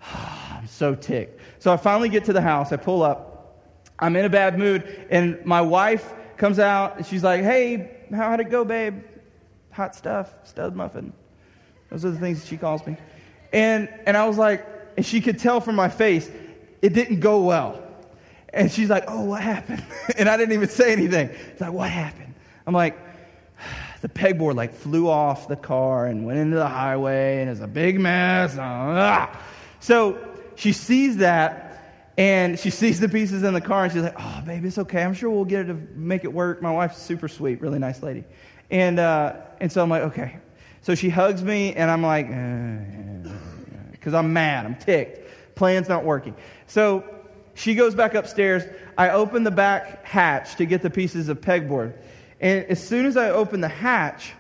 I'm 0.51 0.67
so 0.67 0.95
ticked. 0.95 1.41
So 1.59 1.73
I 1.73 1.77
finally 1.77 2.09
get 2.09 2.25
to 2.25 2.33
the 2.33 2.41
house. 2.41 2.73
I 2.73 2.77
pull 2.77 3.03
up. 3.03 3.59
I'm 3.99 4.17
in 4.17 4.25
a 4.25 4.31
bad 4.31 4.59
mood. 4.59 5.07
And 5.11 5.45
my 5.45 5.61
wife 5.61 6.13
comes 6.37 6.59
out 6.59 6.97
and 6.97 7.07
she's 7.07 7.23
like, 7.23 7.43
hey, 7.43 7.99
how'd 8.11 8.41
it 8.41 8.51
go, 8.51 8.65
babe? 8.65 9.03
Hot 9.73 9.95
stuff, 9.95 10.35
stud 10.45 10.75
muffin. 10.75 11.13
Those 11.91 12.05
are 12.05 12.11
the 12.11 12.19
things 12.19 12.47
she 12.47 12.57
calls 12.57 12.85
me. 12.87 12.97
And, 13.53 13.89
and 14.07 14.17
I 14.17 14.27
was 14.27 14.39
like, 14.39 14.67
and 14.97 15.05
she 15.05 15.21
could 15.21 15.39
tell 15.39 15.61
from 15.61 15.77
my 15.77 15.89
face, 15.89 16.31
it 16.81 16.95
didn't 16.95 17.21
go 17.21 17.43
well. 17.43 17.83
And 18.53 18.71
she's 18.71 18.91
like, 18.91 19.05
Oh, 19.09 19.25
what 19.25 19.43
happened? 19.43 19.85
and 20.19 20.29
I 20.29 20.37
didn't 20.37 20.53
even 20.53 20.69
say 20.69 20.93
anything. 20.93 21.31
She's 21.53 21.61
like, 21.61 21.73
What 21.73 21.91
happened? 21.91 22.35
I'm 22.67 22.75
like, 22.75 22.99
The 24.03 24.09
pegboard 24.09 24.57
like 24.57 24.75
flew 24.75 25.09
off 25.09 25.49
the 25.49 25.57
car 25.57 26.07
and 26.07 26.27
went 26.27 26.39
into 26.39 26.57
the 26.57 26.69
highway, 26.69 27.41
and 27.41 27.51
it's 27.51 27.61
a 27.61 27.69
big 27.69 28.01
mess. 28.01 28.57
So 29.81 30.17
she 30.55 30.73
sees 30.73 31.17
that. 31.17 31.69
And 32.19 32.59
she 32.59 32.71
sees 32.71 33.01
the 33.01 33.09
pieces 33.09 33.43
in 33.43 33.55
the 33.55 33.61
car 33.61 33.85
and 33.85 33.93
she's 33.93 34.03
like, 34.03 34.15
Oh, 34.19 34.43
baby, 34.45 34.69
it's 34.69 34.79
okay. 34.79 35.03
I'm 35.03 35.15
sure 35.15 35.31
we'll 35.31 35.45
get 35.47 35.63
it 35.63 35.65
to 35.69 35.75
make 35.95 36.25
it 36.25 36.33
work. 36.33 36.61
My 36.61 36.71
wife's 36.71 36.99
super 36.99 37.27
sweet, 37.27 37.61
really 37.61 37.79
nice 37.79 38.03
lady. 38.03 38.25
And, 38.71 38.99
uh, 38.99 39.37
and 39.61 39.73
so 39.73 39.83
I'm 39.83 39.89
like, 39.89 40.03
Okay. 40.03 40.37
So 40.83 40.95
she 40.95 41.09
hugs 41.09 41.43
me 41.43 41.75
and 41.75 41.91
I'm 41.91 42.03
like, 42.03 42.29
Because 43.93 44.15
uh, 44.15 44.19
I'm 44.19 44.33
mad. 44.33 44.67
I'm 44.67 44.77
ticked. 44.77 45.55
Plan's 45.55 45.89
not 45.89 46.05
working. 46.05 46.37
So 46.67 47.03
she 47.55 47.75
goes 47.75 47.95
back 47.95 48.15
upstairs. 48.15 48.63
I 48.97 49.11
open 49.11 49.45
the 49.45 49.51
back 49.51 50.05
hatch 50.05 50.57
to 50.57 50.67
get 50.67 50.83
the 50.83 50.91
pieces 50.91 51.29
of 51.29 51.41
pegboard. 51.41 51.95
And 52.41 52.65
as 52.67 52.83
soon 52.85 53.07
as 53.07 53.17
I 53.17 53.31
open 53.31 53.61
the 53.61 53.69
hatch, 53.69 54.33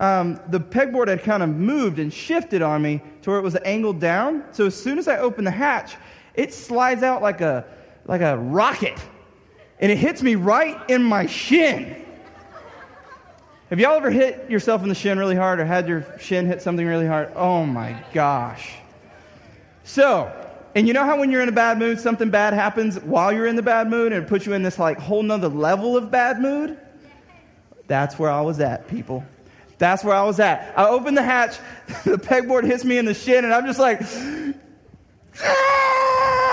um, 0.00 0.40
the 0.48 0.60
pegboard 0.60 1.08
had 1.08 1.22
kind 1.22 1.42
of 1.42 1.50
moved 1.50 1.98
and 1.98 2.12
shifted 2.12 2.62
on 2.62 2.82
me 2.82 3.00
to 3.22 3.30
where 3.30 3.38
it 3.38 3.42
was 3.42 3.56
angled 3.64 4.00
down. 4.00 4.44
So 4.52 4.66
as 4.66 4.80
soon 4.80 4.98
as 4.98 5.08
I 5.08 5.18
open 5.18 5.44
the 5.44 5.50
hatch, 5.50 5.96
it 6.34 6.52
slides 6.52 7.02
out 7.02 7.22
like 7.22 7.40
a, 7.40 7.64
like 8.06 8.20
a 8.20 8.36
rocket. 8.36 8.98
And 9.80 9.92
it 9.92 9.98
hits 9.98 10.22
me 10.22 10.34
right 10.34 10.78
in 10.88 11.02
my 11.02 11.26
shin. 11.26 12.04
Have 13.70 13.80
y'all 13.80 13.96
ever 13.96 14.10
hit 14.10 14.50
yourself 14.50 14.82
in 14.82 14.88
the 14.88 14.94
shin 14.94 15.18
really 15.18 15.34
hard 15.34 15.58
or 15.58 15.64
had 15.64 15.88
your 15.88 16.06
shin 16.18 16.46
hit 16.46 16.62
something 16.62 16.86
really 16.86 17.06
hard? 17.06 17.32
Oh 17.34 17.64
my 17.64 18.02
gosh. 18.12 18.74
So, 19.84 20.32
and 20.74 20.86
you 20.86 20.92
know 20.92 21.04
how 21.04 21.18
when 21.18 21.30
you're 21.30 21.42
in 21.42 21.48
a 21.48 21.52
bad 21.52 21.78
mood, 21.78 22.00
something 22.00 22.30
bad 22.30 22.54
happens 22.54 22.98
while 23.00 23.32
you're 23.32 23.46
in 23.46 23.56
the 23.56 23.62
bad 23.62 23.88
mood 23.88 24.12
and 24.12 24.24
it 24.24 24.28
puts 24.28 24.46
you 24.46 24.52
in 24.52 24.62
this 24.62 24.78
like 24.78 24.98
whole 24.98 25.22
nother 25.22 25.48
level 25.48 25.96
of 25.96 26.10
bad 26.10 26.40
mood? 26.40 26.78
That's 27.86 28.18
where 28.18 28.30
I 28.30 28.40
was 28.40 28.60
at, 28.60 28.88
people. 28.88 29.24
That's 29.78 30.02
where 30.04 30.14
I 30.16 30.22
was 30.22 30.40
at. 30.40 30.72
I 30.78 30.88
open 30.88 31.14
the 31.14 31.22
hatch, 31.22 31.58
the 32.04 32.16
pegboard 32.16 32.64
hits 32.64 32.84
me 32.84 32.98
in 32.98 33.04
the 33.04 33.14
shin, 33.14 33.44
and 33.44 33.52
I'm 33.52 33.66
just 33.66 33.78
like, 33.78 34.00
ah! 35.42 36.44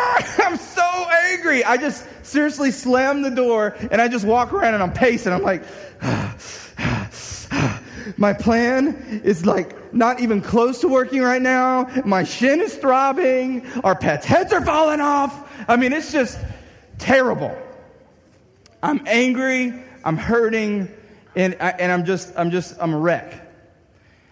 I'm 0.44 0.58
so 0.58 1.08
angry. 1.30 1.64
I 1.64 1.78
just 1.78 2.06
seriously 2.24 2.72
slam 2.72 3.22
the 3.22 3.32
door 3.32 3.76
and 3.92 4.02
I 4.02 4.08
just 4.08 4.26
walk 4.26 4.54
around 4.54 4.74
and 4.74 4.84
I'm 4.84 4.94
pacing. 4.94 5.34
I'm 5.34 5.42
like, 5.42 5.64
my 8.18 8.34
plan 8.34 9.22
is 9.24 9.46
like 9.46 9.94
not 9.94 10.20
even 10.20 10.42
close 10.42 10.80
to 10.82 10.88
working 10.88 11.22
right 11.22 11.42
now. 11.42 11.90
My 12.06 12.24
shin 12.24 12.62
is 12.62 12.76
throbbing. 12.76 13.66
Our 13.84 13.96
pets' 13.96 14.26
heads 14.26 14.54
are 14.54 14.64
falling 14.64 15.02
off. 15.02 15.50
I 15.68 15.76
mean, 15.76 15.94
it's 15.94 16.12
just 16.12 16.40
terrible. 16.98 17.56
I'm 18.84 19.02
angry. 19.06 19.74
I'm 20.04 20.18
hurting. 20.18 20.90
And, 21.36 21.56
I, 21.60 21.70
and 21.72 21.92
I'm 21.92 22.06
just, 22.06 22.34
I'm 22.38 22.52
just, 22.52 22.76
I'm 22.80 22.94
a 22.94 22.98
wreck. 22.98 23.50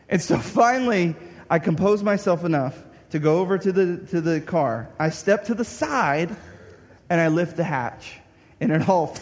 And 0.10 0.22
so 0.22 0.38
finally, 0.38 1.16
I 1.50 1.60
compose 1.60 2.04
myself 2.04 2.44
enough 2.44 2.76
to 3.12 3.20
go 3.20 3.40
over 3.40 3.58
to 3.58 3.72
the, 3.72 3.98
to 4.08 4.22
the 4.22 4.42
car. 4.42 4.90
I 5.00 5.10
step 5.10 5.46
to 5.46 5.54
the 5.54 5.66
side 5.66 6.36
and 7.10 7.22
I 7.22 7.28
lift 7.28 7.58
the 7.58 7.64
hatch. 7.64 8.20
And 8.60 8.72
it 8.72 8.88
all 8.90 9.16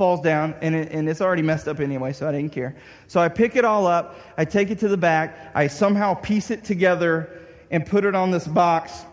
falls 0.00 0.22
down, 0.22 0.54
and, 0.62 0.74
it, 0.74 0.92
and 0.92 1.10
it's 1.10 1.20
already 1.20 1.42
messed 1.42 1.68
up 1.68 1.78
anyway, 1.78 2.10
so 2.10 2.26
I 2.26 2.32
didn't 2.32 2.52
care. 2.52 2.74
So 3.06 3.20
I 3.20 3.28
pick 3.28 3.54
it 3.54 3.66
all 3.66 3.86
up, 3.86 4.18
I 4.38 4.46
take 4.46 4.70
it 4.70 4.78
to 4.78 4.88
the 4.88 4.96
back, 4.96 5.50
I 5.54 5.66
somehow 5.66 6.14
piece 6.14 6.50
it 6.50 6.64
together 6.64 7.38
and 7.70 7.84
put 7.84 8.06
it 8.06 8.14
on 8.14 8.30
this 8.30 8.48
box. 8.48 9.04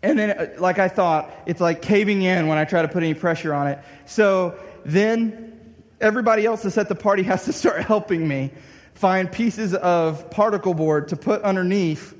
And 0.00 0.16
then, 0.16 0.30
uh, 0.30 0.46
like 0.60 0.78
I 0.78 0.86
thought, 0.86 1.34
it's 1.44 1.60
like 1.60 1.82
caving 1.82 2.22
in 2.22 2.46
when 2.46 2.56
I 2.56 2.64
try 2.64 2.82
to 2.82 2.86
put 2.86 3.02
any 3.02 3.14
pressure 3.14 3.52
on 3.52 3.66
it. 3.66 3.80
So 4.06 4.54
then 4.84 5.74
everybody 6.00 6.46
else 6.46 6.62
that's 6.62 6.78
at 6.78 6.88
the 6.88 6.94
party 6.94 7.22
has 7.24 7.46
to 7.46 7.52
start 7.52 7.82
helping 7.82 8.28
me 8.28 8.52
find 8.94 9.32
pieces 9.32 9.74
of 9.74 10.30
particle 10.30 10.72
board 10.72 11.08
to 11.08 11.16
put 11.16 11.42
underneath 11.42 12.16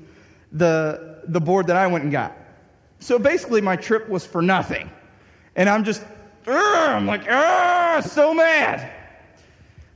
the, 0.51 1.21
the 1.23 1.39
board 1.39 1.67
that 1.67 1.77
I 1.77 1.87
went 1.87 2.03
and 2.03 2.11
got. 2.11 2.37
So 2.99 3.17
basically, 3.17 3.61
my 3.61 3.77
trip 3.77 4.09
was 4.09 4.25
for 4.25 4.41
nothing. 4.41 4.91
And 5.55 5.69
I'm 5.69 5.85
just, 5.85 6.03
I'm 6.47 7.05
like, 7.05 7.25
ah, 7.29 8.01
so 8.05 8.33
mad. 8.33 8.91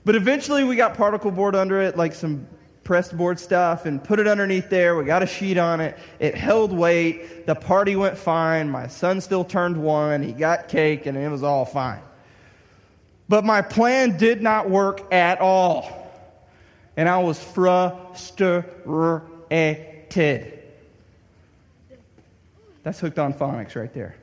But 0.03 0.15
eventually, 0.15 0.63
we 0.63 0.75
got 0.75 0.95
particle 0.95 1.31
board 1.31 1.55
under 1.55 1.81
it, 1.81 1.97
like 1.97 2.13
some 2.13 2.47
pressed 2.83 3.17
board 3.17 3.39
stuff, 3.39 3.85
and 3.85 4.03
put 4.03 4.19
it 4.19 4.27
underneath 4.27 4.69
there. 4.69 4.95
We 4.95 5.05
got 5.05 5.23
a 5.23 5.27
sheet 5.27 5.57
on 5.57 5.81
it. 5.81 5.97
It 6.19 6.35
held 6.35 6.71
weight. 6.71 7.47
The 7.47 7.55
party 7.55 7.95
went 7.95 8.17
fine. 8.17 8.69
My 8.69 8.87
son 8.87 9.19
still 9.21 9.43
turned 9.43 9.81
one. 9.81 10.21
He 10.21 10.31
got 10.31 10.67
cake, 10.67 11.07
and 11.07 11.17
it 11.17 11.29
was 11.29 11.41
all 11.41 11.65
fine. 11.65 12.01
But 13.27 13.43
my 13.43 13.61
plan 13.61 14.17
did 14.17 14.41
not 14.41 14.69
work 14.69 15.11
at 15.11 15.39
all. 15.41 16.03
And 16.95 17.09
I 17.09 17.17
was 17.17 17.43
frustrated. 17.43 18.43
That's 22.83 22.99
hooked 22.99 23.19
on 23.19 23.33
phonics 23.33 23.75
right 23.75 23.93
there. 23.93 24.15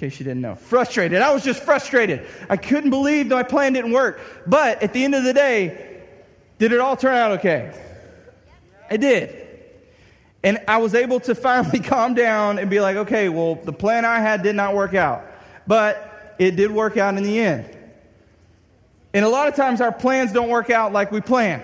In 0.00 0.08
case 0.08 0.18
you 0.18 0.24
didn't 0.24 0.40
know. 0.40 0.54
Frustrated. 0.54 1.20
I 1.20 1.34
was 1.34 1.44
just 1.44 1.62
frustrated. 1.62 2.26
I 2.48 2.56
couldn't 2.56 2.88
believe 2.88 3.26
my 3.26 3.42
plan 3.42 3.74
didn't 3.74 3.92
work. 3.92 4.18
But 4.46 4.82
at 4.82 4.94
the 4.94 5.04
end 5.04 5.14
of 5.14 5.24
the 5.24 5.34
day, 5.34 6.00
did 6.58 6.72
it 6.72 6.80
all 6.80 6.96
turn 6.96 7.14
out 7.14 7.32
okay? 7.32 7.78
It 8.90 9.02
did. 9.02 9.46
And 10.42 10.58
I 10.66 10.78
was 10.78 10.94
able 10.94 11.20
to 11.20 11.34
finally 11.34 11.80
calm 11.80 12.14
down 12.14 12.58
and 12.58 12.70
be 12.70 12.80
like, 12.80 12.96
okay, 12.96 13.28
well, 13.28 13.56
the 13.56 13.74
plan 13.74 14.06
I 14.06 14.20
had 14.20 14.42
did 14.42 14.56
not 14.56 14.74
work 14.74 14.94
out. 14.94 15.22
But 15.66 16.34
it 16.38 16.56
did 16.56 16.70
work 16.70 16.96
out 16.96 17.18
in 17.18 17.22
the 17.22 17.38
end. 17.38 17.68
And 19.12 19.22
a 19.22 19.28
lot 19.28 19.48
of 19.48 19.54
times 19.54 19.82
our 19.82 19.92
plans 19.92 20.32
don't 20.32 20.48
work 20.48 20.70
out 20.70 20.94
like 20.94 21.12
we 21.12 21.20
plan. 21.20 21.60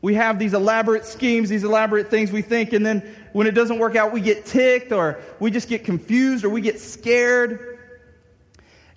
We 0.00 0.14
have 0.14 0.38
these 0.38 0.54
elaborate 0.54 1.06
schemes, 1.06 1.48
these 1.48 1.64
elaborate 1.64 2.08
things 2.08 2.30
we 2.30 2.42
think, 2.42 2.72
and 2.72 2.86
then 2.86 3.16
when 3.34 3.48
it 3.48 3.50
doesn't 3.50 3.80
work 3.80 3.96
out, 3.96 4.12
we 4.12 4.20
get 4.20 4.46
ticked 4.46 4.92
or 4.92 5.20
we 5.40 5.50
just 5.50 5.68
get 5.68 5.84
confused 5.84 6.44
or 6.44 6.50
we 6.50 6.60
get 6.60 6.78
scared. 6.78 7.80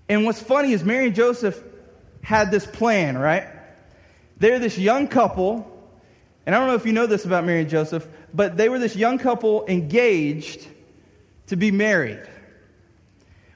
And 0.07 0.25
what's 0.25 0.39
funny 0.39 0.73
is 0.73 0.83
Mary 0.83 1.07
and 1.07 1.15
Joseph 1.15 1.59
had 2.21 2.51
this 2.51 2.63
plan, 2.63 3.17
right? 3.17 3.47
They're 4.37 4.59
this 4.59 4.77
young 4.77 5.07
couple, 5.07 5.65
and 6.45 6.53
I 6.53 6.59
don't 6.59 6.67
know 6.67 6.75
if 6.75 6.85
you 6.85 6.93
know 6.93 7.07
this 7.07 7.25
about 7.25 7.45
Mary 7.45 7.61
and 7.61 7.69
Joseph, 7.69 8.07
but 8.31 8.57
they 8.57 8.69
were 8.69 8.77
this 8.77 8.95
young 8.95 9.17
couple 9.17 9.65
engaged 9.67 10.67
to 11.47 11.55
be 11.55 11.71
married. 11.71 12.21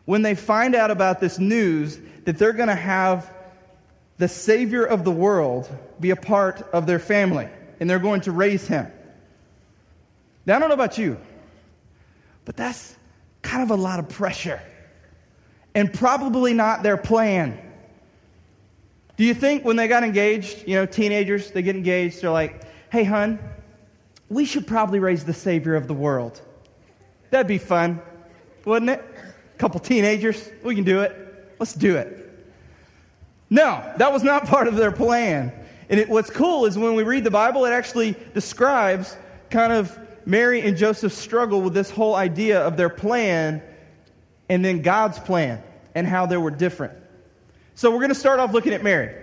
When 0.06 0.24
they 0.24 0.34
find 0.34 0.74
out 0.74 0.90
about 0.90 1.20
this 1.20 1.38
news 1.38 2.00
that 2.26 2.40
they're 2.40 2.54
going 2.54 2.70
to 2.70 2.76
have 2.76 3.32
the 4.18 4.28
Savior 4.28 4.84
of 4.84 5.04
the 5.04 5.12
world 5.12 5.70
be 6.00 6.10
a 6.10 6.16
part 6.16 6.68
of 6.74 6.88
their 6.88 6.98
family, 6.98 7.50
and 7.80 7.88
they're 7.88 8.00
going 8.00 8.22
to 8.22 8.32
raise 8.32 8.68
him. 8.68 8.92
Now, 10.46 10.56
I 10.56 10.60
don't 10.60 10.70
know 10.70 10.76
about 10.76 10.98
you, 10.98 11.18
but 12.46 12.56
that's 12.56 12.96
kind 13.42 13.64
of 13.64 13.72
a 13.72 13.82
lot 13.82 14.00
of 14.00 14.10
pressure, 14.10 14.62
and 15.76 15.94
probably 15.94 16.54
not 16.54 16.84
their 16.84 16.98
plan. 16.98 17.60
Do 19.18 19.24
you 19.24 19.34
think 19.34 19.64
when 19.64 19.76
they 19.76 19.88
got 19.88 20.04
engaged, 20.04 20.68
you 20.68 20.76
know, 20.76 20.86
teenagers, 20.86 21.52
they 21.52 21.62
get 21.62 21.76
engaged, 21.76 22.22
they're 22.22 22.32
like, 22.32 22.64
hey, 22.92 23.04
hun, 23.04 23.40
we 24.30 24.46
should 24.46 24.66
probably 24.66 25.00
raise 25.00 25.26
the 25.26 25.34
Savior 25.34 25.76
of 25.76 25.88
the 25.88 25.94
world? 25.94 26.42
That'd 27.30 27.48
be 27.48 27.60
fun, 27.60 28.02
wouldn't 28.66 28.90
it? 28.90 29.04
A 29.54 29.58
couple 29.58 29.80
teenagers, 29.80 30.50
we 30.64 30.76
can 30.76 30.84
do 30.84 31.02
it. 31.02 31.56
Let's 31.60 31.74
do 31.74 31.98
it. 31.98 32.18
No, 33.50 33.94
that 33.98 34.12
was 34.12 34.24
not 34.24 34.46
part 34.48 34.68
of 34.68 34.76
their 34.76 34.92
plan. 34.92 35.54
And 35.90 36.00
it, 36.00 36.10
what's 36.10 36.30
cool 36.30 36.66
is 36.66 36.78
when 36.78 36.96
we 36.96 37.04
read 37.04 37.24
the 37.24 37.32
Bible, 37.32 37.66
it 37.66 37.72
actually 37.72 38.16
describes 38.34 39.16
kind 39.50 39.74
of 39.74 39.98
Mary 40.26 40.62
and 40.62 40.78
Joseph 40.78 41.14
struggle 41.14 41.62
with 41.62 41.74
this 41.74 41.90
whole 41.90 42.16
idea 42.16 42.62
of 42.62 42.78
their 42.78 42.90
plan 42.90 43.62
and 44.50 44.64
then 44.64 44.82
God's 44.82 45.20
plan 45.20 45.64
and 45.96 46.06
how 46.06 46.26
they 46.26 46.38
were 46.38 46.52
different. 46.52 46.94
So 47.76 47.92
we're 47.92 48.00
going 48.00 48.10
to 48.10 48.16
start 48.16 48.40
off 48.40 48.54
looking 48.54 48.74
at 48.74 48.84
Mary. 48.84 49.16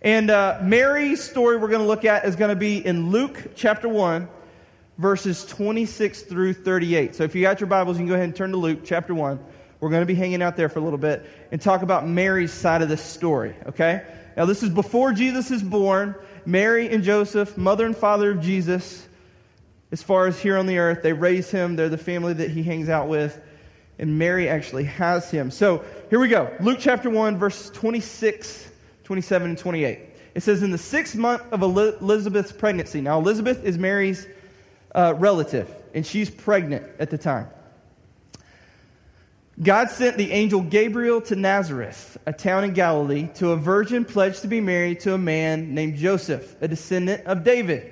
And 0.00 0.30
uh, 0.30 0.58
Mary's 0.62 1.22
story 1.22 1.56
we're 1.56 1.68
going 1.68 1.82
to 1.82 1.86
look 1.86 2.04
at 2.04 2.24
is 2.24 2.36
going 2.36 2.50
to 2.50 2.56
be 2.56 2.84
in 2.84 3.10
Luke 3.10 3.52
chapter 3.54 3.88
1, 3.88 4.28
verses 4.98 5.44
26 5.44 6.22
through 6.22 6.54
38. 6.54 7.14
So 7.14 7.24
if 7.24 7.34
you 7.34 7.42
got 7.42 7.60
your 7.60 7.68
Bibles, 7.68 7.96
you 7.96 8.00
can 8.00 8.08
go 8.08 8.14
ahead 8.14 8.24
and 8.24 8.36
turn 8.36 8.50
to 8.52 8.56
Luke 8.56 8.80
chapter 8.84 9.14
1. 9.14 9.38
We're 9.80 9.90
going 9.90 10.02
to 10.02 10.06
be 10.06 10.14
hanging 10.14 10.42
out 10.42 10.56
there 10.56 10.68
for 10.68 10.78
a 10.78 10.82
little 10.82 10.98
bit 10.98 11.28
and 11.50 11.60
talk 11.60 11.82
about 11.82 12.06
Mary's 12.06 12.52
side 12.52 12.82
of 12.82 12.88
this 12.88 13.02
story, 13.02 13.56
okay? 13.66 14.06
Now, 14.36 14.44
this 14.44 14.62
is 14.62 14.70
before 14.70 15.12
Jesus 15.12 15.50
is 15.50 15.62
born. 15.62 16.14
Mary 16.46 16.88
and 16.88 17.02
Joseph, 17.02 17.56
mother 17.56 17.84
and 17.84 17.96
father 17.96 18.30
of 18.30 18.40
Jesus, 18.40 19.06
as 19.92 20.02
far 20.02 20.26
as 20.26 20.40
here 20.40 20.56
on 20.56 20.66
the 20.66 20.78
earth, 20.78 21.02
they 21.02 21.12
raise 21.12 21.50
him. 21.50 21.76
They're 21.76 21.90
the 21.90 21.98
family 21.98 22.32
that 22.32 22.50
he 22.50 22.62
hangs 22.62 22.88
out 22.88 23.08
with. 23.08 23.38
And 23.98 24.18
Mary 24.18 24.48
actually 24.48 24.84
has 24.84 25.30
him. 25.30 25.50
So 25.50 25.84
here 26.08 26.18
we 26.18 26.28
go. 26.28 26.50
Luke 26.60 26.78
chapter 26.80 27.10
1, 27.10 27.38
verse 27.38 27.68
26, 27.70 28.70
27, 29.04 29.50
and 29.50 29.58
28. 29.58 29.98
It 30.34 30.42
says, 30.42 30.62
In 30.62 30.70
the 30.70 30.78
sixth 30.78 31.14
month 31.14 31.42
of 31.52 31.60
Elizabeth's 31.62 32.52
pregnancy. 32.52 33.02
Now, 33.02 33.18
Elizabeth 33.18 33.62
is 33.64 33.76
Mary's 33.76 34.26
uh, 34.94 35.14
relative, 35.18 35.70
and 35.94 36.06
she's 36.06 36.30
pregnant 36.30 36.86
at 36.98 37.10
the 37.10 37.18
time. 37.18 37.48
God 39.62 39.90
sent 39.90 40.16
the 40.16 40.32
angel 40.32 40.62
Gabriel 40.62 41.20
to 41.20 41.36
Nazareth, 41.36 42.16
a 42.24 42.32
town 42.32 42.64
in 42.64 42.72
Galilee, 42.72 43.28
to 43.34 43.50
a 43.50 43.56
virgin 43.56 44.06
pledged 44.06 44.40
to 44.40 44.48
be 44.48 44.62
married 44.62 45.00
to 45.00 45.12
a 45.12 45.18
man 45.18 45.74
named 45.74 45.96
Joseph, 45.96 46.56
a 46.62 46.68
descendant 46.68 47.26
of 47.26 47.44
David. 47.44 47.91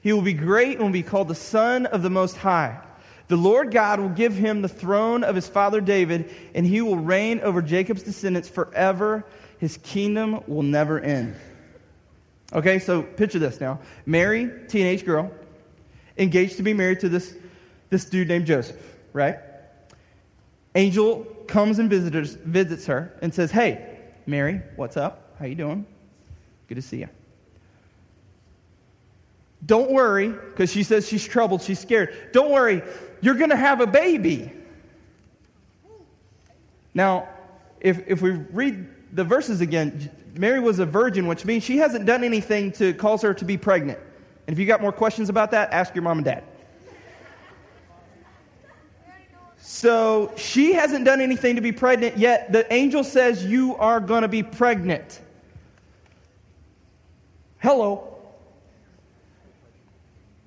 He 0.00 0.12
will 0.12 0.22
be 0.22 0.32
great 0.32 0.76
and 0.76 0.82
will 0.84 0.90
be 0.90 1.02
called 1.02 1.28
the 1.28 1.34
Son 1.34 1.86
of 1.86 2.02
the 2.02 2.10
Most 2.10 2.36
High. 2.36 2.80
The 3.28 3.36
Lord 3.36 3.70
God 3.70 4.00
will 4.00 4.08
give 4.08 4.34
him 4.34 4.60
the 4.60 4.68
throne 4.68 5.22
of 5.22 5.36
his 5.36 5.46
father 5.46 5.80
David, 5.80 6.34
and 6.54 6.66
he 6.66 6.80
will 6.80 6.96
reign 6.96 7.40
over 7.40 7.62
Jacob's 7.62 8.02
descendants 8.02 8.48
forever. 8.48 9.24
His 9.58 9.76
kingdom 9.76 10.42
will 10.48 10.64
never 10.64 10.98
end. 10.98 11.36
Okay, 12.52 12.80
so 12.80 13.02
picture 13.02 13.38
this 13.38 13.60
now. 13.60 13.78
Mary, 14.04 14.50
teenage 14.68 15.04
girl, 15.04 15.30
engaged 16.18 16.56
to 16.56 16.64
be 16.64 16.74
married 16.74 17.00
to 17.00 17.08
this, 17.08 17.32
this 17.90 18.06
dude 18.06 18.26
named 18.26 18.46
Joseph, 18.46 18.76
right? 19.12 19.36
Angel 20.74 21.24
comes 21.46 21.78
and 21.78 21.88
visitors, 21.88 22.34
visits 22.34 22.86
her 22.86 23.16
and 23.22 23.32
says, 23.32 23.50
Hey, 23.50 23.98
Mary, 24.26 24.60
what's 24.76 24.96
up? 24.96 25.36
How 25.38 25.46
you 25.46 25.54
doing? 25.54 25.86
Good 26.68 26.76
to 26.76 26.82
see 26.82 26.98
you. 26.98 27.08
Don't 29.66 29.90
worry, 29.90 30.28
because 30.28 30.72
she 30.72 30.82
says 30.82 31.06
she's 31.06 31.26
troubled, 31.26 31.62
she's 31.62 31.78
scared. 31.78 32.30
Don't 32.32 32.50
worry, 32.50 32.82
you're 33.20 33.34
going 33.34 33.50
to 33.50 33.56
have 33.56 33.80
a 33.80 33.86
baby. 33.86 34.52
Now, 36.94 37.28
if, 37.80 38.06
if 38.06 38.22
we 38.22 38.30
read 38.30 38.88
the 39.12 39.24
verses 39.24 39.60
again, 39.60 40.10
Mary 40.34 40.60
was 40.60 40.78
a 40.78 40.86
virgin, 40.86 41.26
which 41.26 41.44
means 41.44 41.62
she 41.62 41.76
hasn't 41.76 42.06
done 42.06 42.24
anything 42.24 42.72
to 42.72 42.94
cause 42.94 43.22
her 43.22 43.34
to 43.34 43.44
be 43.44 43.56
pregnant. 43.56 43.98
And 44.46 44.54
if 44.54 44.58
you 44.58 44.66
got 44.66 44.80
more 44.80 44.92
questions 44.92 45.28
about 45.28 45.50
that, 45.52 45.72
ask 45.72 45.94
your 45.94 46.02
mom 46.02 46.18
and 46.18 46.24
dad. 46.24 46.44
So 49.58 50.32
she 50.36 50.72
hasn't 50.72 51.04
done 51.04 51.20
anything 51.20 51.56
to 51.56 51.62
be 51.62 51.72
pregnant 51.72 52.18
yet. 52.18 52.50
The 52.50 52.70
angel 52.72 53.04
says, 53.04 53.44
You 53.44 53.76
are 53.76 54.00
going 54.00 54.22
to 54.22 54.28
be 54.28 54.42
pregnant. 54.42 55.20
Hello. 57.58 58.09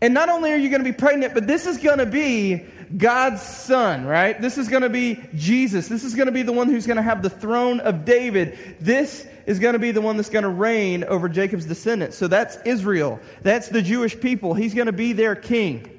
And 0.03 0.13
not 0.13 0.27
only 0.27 0.51
are 0.51 0.57
you 0.57 0.67
going 0.67 0.83
to 0.83 0.91
be 0.91 0.91
pregnant, 0.91 1.33
but 1.33 1.47
this 1.47 1.65
is 1.65 1.77
going 1.77 1.99
to 1.99 2.05
be 2.05 2.65
God's 2.97 3.41
son, 3.41 4.03
right? 4.03 4.39
This 4.39 4.57
is 4.57 4.67
going 4.67 4.81
to 4.81 4.89
be 4.89 5.17
Jesus. 5.33 5.87
This 5.87 6.03
is 6.03 6.13
going 6.13 6.25
to 6.25 6.33
be 6.33 6.41
the 6.41 6.51
one 6.51 6.67
who's 6.67 6.85
going 6.85 6.97
to 6.97 7.01
have 7.01 7.21
the 7.21 7.29
throne 7.29 7.79
of 7.79 8.03
David. 8.03 8.57
This 8.81 9.25
is 9.45 9.59
going 9.59 9.73
to 9.73 9.79
be 9.79 9.91
the 9.91 10.01
one 10.01 10.17
that's 10.17 10.29
going 10.29 10.43
to 10.43 10.49
reign 10.49 11.05
over 11.05 11.29
Jacob's 11.29 11.63
descendants. 11.63 12.17
So 12.17 12.27
that's 12.27 12.57
Israel. 12.65 13.21
That's 13.43 13.69
the 13.69 13.81
Jewish 13.81 14.19
people. 14.19 14.53
He's 14.53 14.73
going 14.73 14.87
to 14.87 14.91
be 14.91 15.13
their 15.13 15.37
king. 15.37 15.89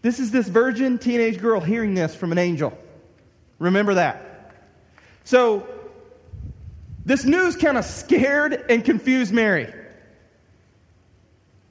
This 0.00 0.18
is 0.18 0.30
this 0.30 0.48
virgin 0.48 0.98
teenage 0.98 1.42
girl 1.42 1.60
hearing 1.60 1.92
this 1.92 2.14
from 2.14 2.32
an 2.32 2.38
angel. 2.38 2.78
Remember 3.58 3.92
that. 3.92 4.54
So, 5.24 5.68
this 7.04 7.26
news 7.26 7.56
kind 7.56 7.76
of 7.76 7.84
scared 7.84 8.64
and 8.70 8.82
confused 8.82 9.34
Mary. 9.34 9.70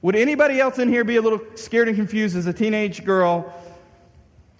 Would 0.04 0.16
anybody 0.16 0.60
else 0.60 0.78
in 0.78 0.90
here 0.90 1.02
be 1.02 1.16
a 1.16 1.22
little 1.22 1.40
scared 1.54 1.88
and 1.88 1.96
confused 1.96 2.36
as 2.36 2.46
a 2.46 2.52
teenage 2.52 3.06
girl 3.06 3.50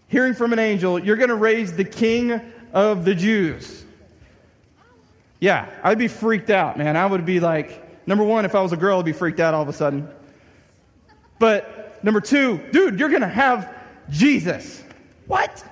hearing 0.08 0.32
from 0.32 0.54
an 0.54 0.58
angel, 0.58 0.98
you're 0.98 1.18
going 1.18 1.28
to 1.28 1.34
raise 1.34 1.76
the 1.76 1.84
king 1.84 2.40
of 2.72 3.04
the 3.04 3.14
Jews? 3.14 3.84
Yeah, 5.40 5.68
I'd 5.82 5.98
be 5.98 6.08
freaked 6.08 6.48
out, 6.48 6.78
man. 6.78 6.96
I 6.96 7.04
would 7.04 7.26
be 7.26 7.40
like, 7.40 8.06
number 8.06 8.24
one, 8.24 8.46
if 8.46 8.54
I 8.54 8.62
was 8.62 8.72
a 8.72 8.78
girl, 8.78 9.00
I'd 9.00 9.04
be 9.04 9.12
freaked 9.12 9.38
out 9.38 9.52
all 9.52 9.60
of 9.60 9.68
a 9.68 9.74
sudden. 9.74 10.08
But 11.38 12.02
number 12.02 12.22
two, 12.22 12.58
dude, 12.72 12.98
you're 12.98 13.10
going 13.10 13.20
to 13.20 13.28
have 13.28 13.70
Jesus. 14.08 14.82
What? 15.26 15.62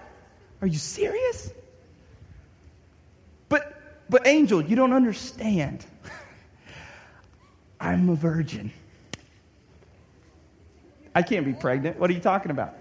Are 0.60 0.66
you 0.66 0.76
serious? 0.76 1.50
But, 3.48 4.04
but 4.10 4.26
angel, 4.26 4.60
you 4.60 4.76
don't 4.76 4.92
understand. 4.92 5.86
I'm 7.80 8.10
a 8.10 8.14
virgin. 8.14 8.70
I 11.14 11.22
can't 11.22 11.44
be 11.44 11.52
pregnant. 11.52 11.98
What 11.98 12.10
are 12.10 12.14
you 12.14 12.20
talking 12.20 12.50
about? 12.50 12.74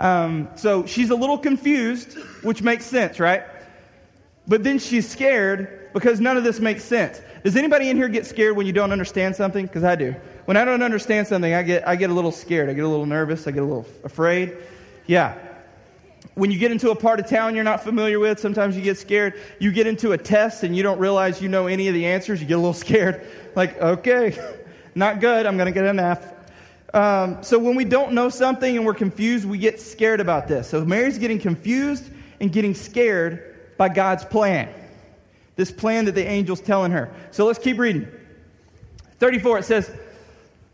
Um, 0.00 0.48
so 0.56 0.84
she's 0.86 1.10
a 1.10 1.14
little 1.14 1.38
confused, 1.38 2.14
which 2.42 2.62
makes 2.62 2.84
sense, 2.86 3.20
right? 3.20 3.44
But 4.48 4.64
then 4.64 4.78
she's 4.78 5.08
scared 5.08 5.92
because 5.92 6.20
none 6.20 6.36
of 6.36 6.44
this 6.44 6.58
makes 6.58 6.82
sense. 6.82 7.20
Does 7.44 7.56
anybody 7.56 7.88
in 7.88 7.96
here 7.96 8.08
get 8.08 8.26
scared 8.26 8.56
when 8.56 8.66
you 8.66 8.72
don't 8.72 8.92
understand 8.92 9.36
something? 9.36 9.66
Because 9.66 9.84
I 9.84 9.94
do. 9.94 10.14
When 10.46 10.56
I 10.56 10.64
don't 10.64 10.82
understand 10.82 11.26
something, 11.28 11.54
I 11.54 11.62
get, 11.62 11.86
I 11.86 11.96
get 11.96 12.10
a 12.10 12.14
little 12.14 12.32
scared. 12.32 12.68
I 12.68 12.72
get 12.72 12.84
a 12.84 12.88
little 12.88 13.06
nervous. 13.06 13.46
I 13.46 13.52
get 13.52 13.62
a 13.62 13.66
little 13.66 13.86
afraid. 14.02 14.56
Yeah. 15.06 15.38
When 16.34 16.50
you 16.50 16.58
get 16.58 16.72
into 16.72 16.90
a 16.90 16.96
part 16.96 17.20
of 17.20 17.28
town 17.28 17.54
you're 17.54 17.64
not 17.64 17.84
familiar 17.84 18.18
with, 18.18 18.40
sometimes 18.40 18.76
you 18.76 18.82
get 18.82 18.96
scared. 18.96 19.38
You 19.58 19.70
get 19.70 19.86
into 19.86 20.12
a 20.12 20.18
test 20.18 20.62
and 20.62 20.74
you 20.74 20.82
don't 20.82 20.98
realize 20.98 21.42
you 21.42 21.48
know 21.48 21.66
any 21.66 21.88
of 21.88 21.94
the 21.94 22.06
answers, 22.06 22.40
you 22.40 22.46
get 22.46 22.54
a 22.54 22.58
little 22.58 22.72
scared. 22.74 23.26
Like, 23.54 23.80
okay, 23.80 24.36
not 24.94 25.20
good. 25.20 25.46
I'm 25.46 25.56
going 25.56 25.66
to 25.66 25.72
get 25.72 25.84
an 25.84 26.00
F. 26.00 26.31
Um, 26.94 27.42
so 27.42 27.58
when 27.58 27.74
we 27.74 27.84
don't 27.84 28.12
know 28.12 28.28
something 28.28 28.76
and 28.76 28.84
we're 28.84 28.94
confused, 28.94 29.46
we 29.46 29.58
get 29.58 29.80
scared 29.80 30.20
about 30.20 30.46
this. 30.46 30.68
So 30.68 30.84
Mary's 30.84 31.18
getting 31.18 31.38
confused 31.38 32.10
and 32.40 32.52
getting 32.52 32.74
scared 32.74 33.76
by 33.78 33.88
God's 33.88 34.24
plan. 34.24 34.68
This 35.56 35.70
plan 35.70 36.04
that 36.04 36.14
the 36.14 36.26
angel's 36.26 36.60
telling 36.60 36.92
her. 36.92 37.12
So 37.30 37.46
let's 37.46 37.58
keep 37.58 37.78
reading. 37.78 38.08
34, 39.18 39.58
it 39.58 39.64
says, 39.64 39.90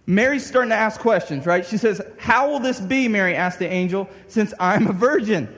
Mary's 0.07 0.47
starting 0.47 0.71
to 0.71 0.77
ask 0.77 0.99
questions, 1.01 1.45
right? 1.45 1.67
She 1.67 1.77
says, 1.77 2.01
How 2.19 2.51
will 2.51 2.61
this 2.61 2.81
be, 2.81 3.09
Mary 3.09 3.35
asked 3.35 3.59
the 3.59 3.69
angel, 3.69 4.09
since 4.27 4.55
I'm 4.59 4.87
a 4.87 4.93
virgin? 4.93 5.55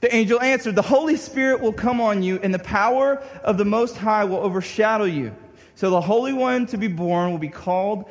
The 0.00 0.14
angel 0.14 0.40
answered, 0.40 0.74
The 0.74 0.82
Holy 0.82 1.16
Spirit 1.16 1.60
will 1.60 1.72
come 1.72 2.00
on 2.00 2.22
you, 2.22 2.38
and 2.42 2.52
the 2.52 2.58
power 2.58 3.22
of 3.44 3.56
the 3.56 3.64
Most 3.64 3.96
High 3.96 4.24
will 4.24 4.40
overshadow 4.40 5.04
you. 5.04 5.34
So 5.74 5.90
the 5.90 6.00
Holy 6.00 6.32
One 6.32 6.66
to 6.66 6.76
be 6.76 6.88
born 6.88 7.30
will 7.30 7.38
be 7.38 7.48
called 7.48 8.10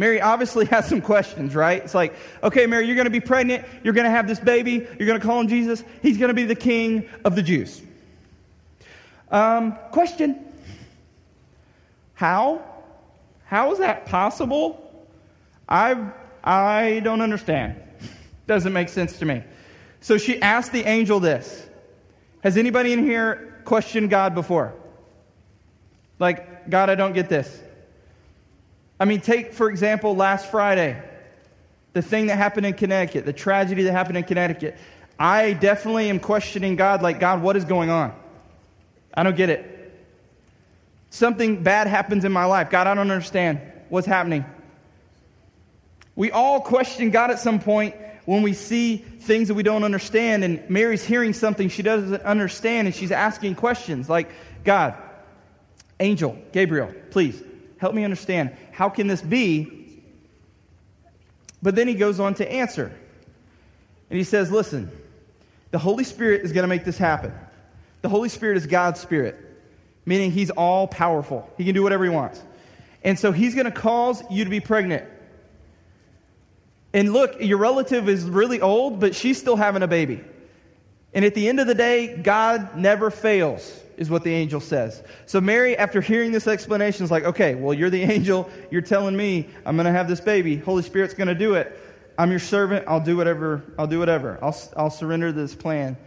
Mary 0.00 0.18
obviously 0.18 0.64
has 0.70 0.88
some 0.88 1.02
questions, 1.02 1.54
right? 1.54 1.84
It's 1.84 1.94
like, 1.94 2.14
okay, 2.42 2.66
Mary, 2.66 2.86
you're 2.86 2.96
going 2.96 3.04
to 3.04 3.10
be 3.10 3.20
pregnant. 3.20 3.66
You're 3.84 3.92
going 3.92 4.06
to 4.06 4.10
have 4.10 4.26
this 4.26 4.40
baby. 4.40 4.88
You're 4.98 5.06
going 5.06 5.20
to 5.20 5.26
call 5.26 5.38
him 5.40 5.46
Jesus. 5.46 5.84
He's 6.00 6.16
going 6.16 6.28
to 6.28 6.34
be 6.34 6.44
the 6.44 6.54
king 6.54 7.06
of 7.22 7.36
the 7.36 7.42
Jews. 7.42 7.82
Um, 9.30 9.76
question 9.92 10.42
How? 12.14 12.64
How 13.44 13.72
is 13.72 13.78
that 13.80 14.06
possible? 14.06 15.06
I, 15.68 16.12
I 16.42 17.00
don't 17.04 17.20
understand. 17.20 17.76
Doesn't 18.46 18.72
make 18.72 18.88
sense 18.88 19.18
to 19.18 19.26
me. 19.26 19.44
So 20.00 20.16
she 20.16 20.40
asked 20.40 20.72
the 20.72 20.84
angel 20.84 21.20
this 21.20 21.68
Has 22.42 22.56
anybody 22.56 22.94
in 22.94 23.04
here 23.04 23.60
questioned 23.66 24.08
God 24.08 24.34
before? 24.34 24.72
Like, 26.18 26.70
God, 26.70 26.88
I 26.88 26.94
don't 26.94 27.12
get 27.12 27.28
this. 27.28 27.60
I 29.00 29.06
mean, 29.06 29.22
take, 29.22 29.54
for 29.54 29.70
example, 29.70 30.14
last 30.14 30.50
Friday, 30.50 31.02
the 31.94 32.02
thing 32.02 32.26
that 32.26 32.36
happened 32.36 32.66
in 32.66 32.74
Connecticut, 32.74 33.24
the 33.24 33.32
tragedy 33.32 33.84
that 33.84 33.92
happened 33.92 34.18
in 34.18 34.24
Connecticut. 34.24 34.76
I 35.18 35.54
definitely 35.54 36.10
am 36.10 36.20
questioning 36.20 36.76
God, 36.76 37.02
like, 37.02 37.18
God, 37.18 37.42
what 37.42 37.56
is 37.56 37.64
going 37.64 37.88
on? 37.88 38.14
I 39.14 39.22
don't 39.22 39.36
get 39.36 39.48
it. 39.48 39.76
Something 41.08 41.62
bad 41.62 41.86
happens 41.86 42.24
in 42.24 42.30
my 42.30 42.44
life. 42.44 42.70
God, 42.70 42.86
I 42.86 42.94
don't 42.94 43.10
understand 43.10 43.60
what's 43.88 44.06
happening. 44.06 44.44
We 46.14 46.30
all 46.30 46.60
question 46.60 47.10
God 47.10 47.30
at 47.30 47.38
some 47.38 47.58
point 47.58 47.96
when 48.26 48.42
we 48.42 48.52
see 48.52 48.98
things 48.98 49.48
that 49.48 49.54
we 49.54 49.62
don't 49.62 49.82
understand. 49.82 50.44
And 50.44 50.68
Mary's 50.68 51.04
hearing 51.04 51.32
something 51.32 51.70
she 51.70 51.82
doesn't 51.82 52.22
understand, 52.22 52.86
and 52.86 52.94
she's 52.94 53.12
asking 53.12 53.56
questions 53.56 54.08
like, 54.08 54.30
God, 54.62 54.94
angel, 55.98 56.38
Gabriel, 56.52 56.92
please 57.10 57.42
help 57.80 57.94
me 57.94 58.04
understand. 58.04 58.56
How 58.72 58.88
can 58.88 59.06
this 59.06 59.22
be? 59.22 60.02
But 61.62 61.74
then 61.74 61.88
he 61.88 61.94
goes 61.94 62.20
on 62.20 62.34
to 62.34 62.50
answer. 62.50 62.92
And 64.10 64.16
he 64.16 64.24
says, 64.24 64.50
Listen, 64.52 64.90
the 65.70 65.78
Holy 65.78 66.04
Spirit 66.04 66.42
is 66.42 66.52
going 66.52 66.64
to 66.64 66.68
make 66.68 66.84
this 66.84 66.98
happen. 66.98 67.32
The 68.02 68.08
Holy 68.08 68.28
Spirit 68.28 68.56
is 68.56 68.66
God's 68.66 69.00
Spirit, 69.00 69.36
meaning 70.04 70.30
He's 70.30 70.50
all 70.50 70.86
powerful. 70.86 71.48
He 71.56 71.64
can 71.64 71.74
do 71.74 71.82
whatever 71.82 72.04
He 72.04 72.10
wants. 72.10 72.42
And 73.02 73.18
so 73.18 73.32
He's 73.32 73.54
going 73.54 73.66
to 73.66 73.72
cause 73.72 74.22
you 74.30 74.44
to 74.44 74.50
be 74.50 74.60
pregnant. 74.60 75.08
And 76.92 77.12
look, 77.12 77.40
your 77.40 77.58
relative 77.58 78.08
is 78.08 78.24
really 78.24 78.60
old, 78.60 79.00
but 79.00 79.14
she's 79.14 79.38
still 79.38 79.56
having 79.56 79.82
a 79.82 79.88
baby. 79.88 80.24
And 81.14 81.24
at 81.24 81.34
the 81.34 81.48
end 81.48 81.60
of 81.60 81.66
the 81.66 81.74
day, 81.74 82.16
God 82.16 82.76
never 82.76 83.10
fails, 83.10 83.80
is 84.00 84.08
what 84.08 84.24
the 84.24 84.32
angel 84.32 84.60
says. 84.60 85.02
So 85.26 85.42
Mary, 85.42 85.76
after 85.76 86.00
hearing 86.00 86.32
this 86.32 86.48
explanation, 86.48 87.04
is 87.04 87.10
like, 87.10 87.24
okay, 87.24 87.54
well, 87.54 87.74
you're 87.74 87.90
the 87.90 88.02
angel. 88.14 88.50
You're 88.70 88.80
telling 88.80 89.14
me 89.14 89.46
I'm 89.64 89.76
going 89.76 89.84
to 89.84 89.92
have 89.92 90.08
this 90.08 90.20
baby. 90.20 90.56
Holy 90.56 90.82
Spirit's 90.82 91.14
going 91.14 91.28
to 91.28 91.34
do 91.34 91.54
it. 91.54 91.78
I'm 92.18 92.30
your 92.30 92.40
servant. 92.40 92.86
I'll 92.88 93.04
do 93.04 93.16
whatever. 93.16 93.62
I'll 93.78 93.86
do 93.86 93.98
whatever. 93.98 94.38
I'll, 94.42 94.56
I'll 94.76 94.90
surrender 94.90 95.32
this 95.32 95.54
plan. 95.54 95.98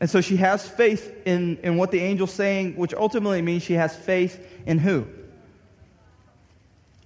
And 0.00 0.08
so 0.08 0.20
she 0.20 0.36
has 0.36 0.66
faith 0.66 1.12
in, 1.26 1.58
in 1.58 1.76
what 1.76 1.90
the 1.90 2.00
angel's 2.00 2.32
saying, 2.32 2.76
which 2.76 2.94
ultimately 2.94 3.42
means 3.42 3.64
she 3.64 3.74
has 3.74 3.94
faith 3.94 4.40
in 4.64 4.78
who? 4.78 5.06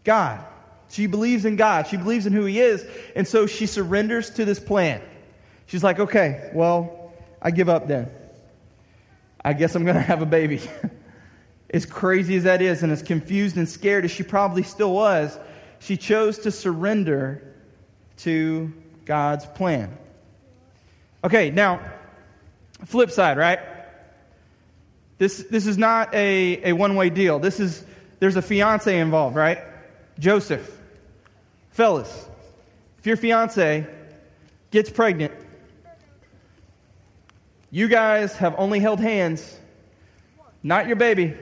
God. 0.04 0.44
She 0.90 1.06
believes 1.06 1.46
in 1.46 1.56
God. 1.56 1.86
She 1.86 1.96
believes 1.96 2.26
in 2.26 2.34
who 2.34 2.44
He 2.44 2.60
is. 2.60 2.84
And 3.16 3.26
so 3.26 3.46
she 3.46 3.66
surrenders 3.66 4.30
to 4.30 4.44
this 4.44 4.60
plan. 4.60 5.00
She's 5.66 5.84
like, 5.84 5.98
okay, 6.00 6.50
well, 6.54 7.12
I 7.40 7.50
give 7.50 7.68
up 7.68 7.88
then. 7.88 8.10
I 9.44 9.52
guess 9.52 9.74
I'm 9.74 9.84
going 9.84 9.96
to 9.96 10.02
have 10.02 10.22
a 10.22 10.26
baby. 10.26 10.60
as 11.70 11.86
crazy 11.86 12.36
as 12.36 12.44
that 12.44 12.62
is, 12.62 12.82
and 12.82 12.90
as 12.92 13.02
confused 13.02 13.56
and 13.56 13.68
scared 13.68 14.04
as 14.04 14.10
she 14.10 14.22
probably 14.22 14.62
still 14.62 14.92
was, 14.92 15.38
she 15.80 15.96
chose 15.96 16.40
to 16.40 16.50
surrender 16.50 17.54
to 18.18 18.72
God's 19.04 19.46
plan. 19.46 19.96
Okay, 21.22 21.50
now, 21.50 21.80
Flip 22.84 23.10
side, 23.10 23.36
right? 23.36 23.58
This, 25.18 25.44
this 25.50 25.66
is 25.66 25.76
not 25.76 26.14
a, 26.14 26.70
a 26.70 26.72
one 26.72 26.94
way 26.94 27.10
deal. 27.10 27.38
This 27.38 27.58
is 27.58 27.84
there's 28.20 28.36
a 28.36 28.42
fiance 28.42 28.98
involved, 28.98 29.36
right? 29.36 29.58
Joseph. 30.18 30.76
Fellas, 31.70 32.28
if 32.98 33.06
your 33.06 33.16
fiance 33.16 33.86
gets 34.70 34.90
pregnant, 34.90 35.32
you 37.70 37.88
guys 37.88 38.34
have 38.36 38.54
only 38.58 38.80
held 38.80 39.00
hands, 39.00 39.58
not 40.62 40.86
your 40.86 40.96
baby. 40.96 41.34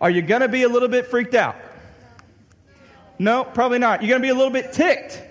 Are 0.00 0.10
you 0.10 0.22
going 0.22 0.42
to 0.42 0.48
be 0.48 0.62
a 0.62 0.68
little 0.68 0.88
bit 0.88 1.06
freaked 1.06 1.34
out? 1.34 1.56
No, 3.18 3.42
probably 3.44 3.78
not. 3.78 4.02
You're 4.02 4.10
going 4.10 4.22
to 4.22 4.26
be 4.26 4.30
a 4.30 4.34
little 4.34 4.52
bit 4.52 4.72
ticked. 4.72 5.22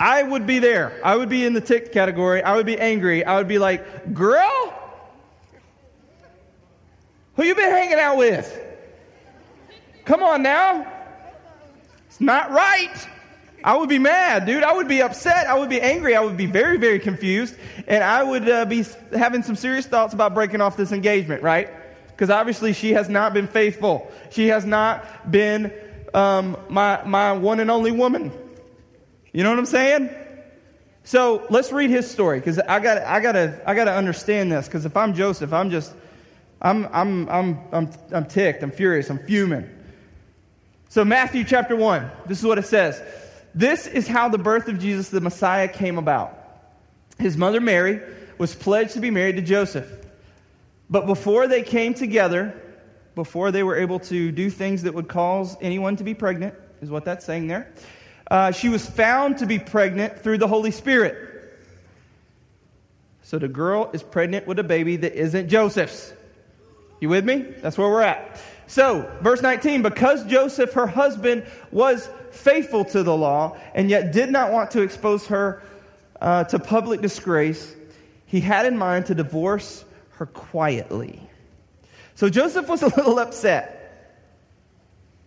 I 0.00 0.22
would 0.22 0.46
be 0.46 0.58
there. 0.58 0.98
I 1.04 1.16
would 1.16 1.28
be 1.28 1.44
in 1.44 1.52
the 1.52 1.60
ticked 1.60 1.92
category. 1.92 2.42
I 2.42 2.56
would 2.56 2.66
be 2.66 2.78
angry. 2.78 3.24
I 3.24 3.36
would 3.36 3.48
be 3.48 3.58
like, 3.58 4.14
girl, 4.14 4.74
who 7.34 7.44
you 7.44 7.54
been 7.54 7.70
hanging 7.70 7.98
out 7.98 8.16
with? 8.16 8.62
Come 10.04 10.22
on 10.22 10.42
now. 10.42 10.90
It's 12.08 12.20
not 12.20 12.50
right. 12.50 13.08
I 13.64 13.76
would 13.76 13.88
be 13.88 13.98
mad, 13.98 14.46
dude. 14.46 14.62
I 14.62 14.72
would 14.72 14.88
be 14.88 15.02
upset. 15.02 15.46
I 15.46 15.58
would 15.58 15.68
be 15.68 15.80
angry. 15.80 16.14
I 16.14 16.20
would 16.20 16.36
be 16.36 16.46
very, 16.46 16.76
very 16.78 16.98
confused. 16.98 17.56
And 17.86 18.02
I 18.02 18.22
would 18.22 18.48
uh, 18.48 18.64
be 18.64 18.84
having 19.12 19.42
some 19.42 19.56
serious 19.56 19.86
thoughts 19.86 20.14
about 20.14 20.34
breaking 20.34 20.60
off 20.60 20.76
this 20.76 20.92
engagement, 20.92 21.42
right? 21.42 21.68
Because 22.08 22.30
obviously 22.30 22.72
she 22.72 22.92
has 22.92 23.08
not 23.08 23.34
been 23.34 23.48
faithful. 23.48 24.10
She 24.30 24.48
has 24.48 24.64
not 24.64 25.30
been 25.30 25.72
um, 26.14 26.56
my, 26.68 27.02
my 27.04 27.32
one 27.32 27.60
and 27.60 27.70
only 27.70 27.90
woman. 27.90 28.32
You 29.32 29.42
know 29.42 29.50
what 29.50 29.58
I'm 29.58 29.66
saying? 29.66 30.10
So 31.06 31.46
let's 31.50 31.70
read 31.70 31.90
his 31.90 32.10
story 32.10 32.40
because 32.40 32.58
I 32.58 32.80
got 32.80 32.98
I 32.98 33.20
gotta 33.20 33.62
I 33.64 33.76
gotta 33.76 33.92
understand 33.92 34.50
this 34.50 34.66
because 34.66 34.84
if 34.84 34.96
I'm 34.96 35.14
Joseph, 35.14 35.52
I'm 35.52 35.70
just 35.70 35.94
I'm 36.60 36.88
I'm 36.92 37.28
I'm 37.28 37.60
I'm 37.70 37.90
I'm 38.12 38.24
ticked, 38.26 38.64
I'm 38.64 38.72
furious, 38.72 39.08
I'm 39.08 39.20
fuming. 39.20 39.70
So 40.88 41.04
Matthew 41.04 41.44
chapter 41.44 41.76
one, 41.76 42.10
this 42.26 42.40
is 42.40 42.44
what 42.44 42.58
it 42.58 42.64
says. 42.64 43.00
This 43.56 43.86
is 43.86 44.06
how 44.06 44.28
the 44.28 44.36
birth 44.36 44.68
of 44.68 44.78
Jesus 44.78 45.08
the 45.08 45.22
Messiah 45.22 45.66
came 45.66 45.96
about. 45.96 46.38
His 47.18 47.38
mother 47.38 47.58
Mary 47.60 48.02
was 48.36 48.54
pledged 48.54 48.92
to 48.92 49.00
be 49.00 49.10
married 49.10 49.36
to 49.36 49.42
Joseph. 49.42 49.90
But 50.90 51.06
before 51.06 51.48
they 51.48 51.62
came 51.62 51.94
together, 51.94 52.54
before 53.14 53.50
they 53.50 53.62
were 53.62 53.76
able 53.76 53.98
to 54.00 54.30
do 54.30 54.50
things 54.50 54.82
that 54.82 54.92
would 54.92 55.08
cause 55.08 55.56
anyone 55.62 55.96
to 55.96 56.04
be 56.04 56.12
pregnant, 56.12 56.54
is 56.82 56.90
what 56.90 57.06
that's 57.06 57.24
saying 57.24 57.46
there. 57.48 57.72
Uh, 58.30 58.50
she 58.52 58.68
was 58.68 58.84
found 58.84 59.38
to 59.38 59.46
be 59.46 59.58
pregnant 59.58 60.20
through 60.20 60.36
the 60.36 60.48
Holy 60.48 60.70
Spirit. 60.70 61.16
So 63.22 63.38
the 63.38 63.48
girl 63.48 63.88
is 63.94 64.02
pregnant 64.02 64.46
with 64.46 64.58
a 64.58 64.64
baby 64.64 64.96
that 64.96 65.14
isn't 65.14 65.48
Joseph's. 65.48 66.12
You 67.00 67.08
with 67.08 67.24
me? 67.24 67.38
That's 67.60 67.76
where 67.76 67.88
we're 67.88 68.02
at. 68.02 68.40
So, 68.66 69.10
verse 69.20 69.42
19, 69.42 69.82
because 69.82 70.24
Joseph, 70.24 70.72
her 70.72 70.86
husband, 70.86 71.46
was 71.70 72.08
faithful 72.32 72.84
to 72.86 73.02
the 73.02 73.16
law 73.16 73.56
and 73.74 73.88
yet 73.88 74.12
did 74.12 74.30
not 74.30 74.52
want 74.52 74.72
to 74.72 74.82
expose 74.82 75.26
her 75.26 75.62
uh, 76.20 76.44
to 76.44 76.58
public 76.58 77.00
disgrace, 77.00 77.74
he 78.26 78.40
had 78.40 78.66
in 78.66 78.76
mind 78.76 79.06
to 79.06 79.14
divorce 79.14 79.84
her 80.12 80.26
quietly. 80.26 81.20
So 82.14 82.28
Joseph 82.28 82.68
was 82.68 82.82
a 82.82 82.88
little 82.88 83.18
upset. 83.18 83.72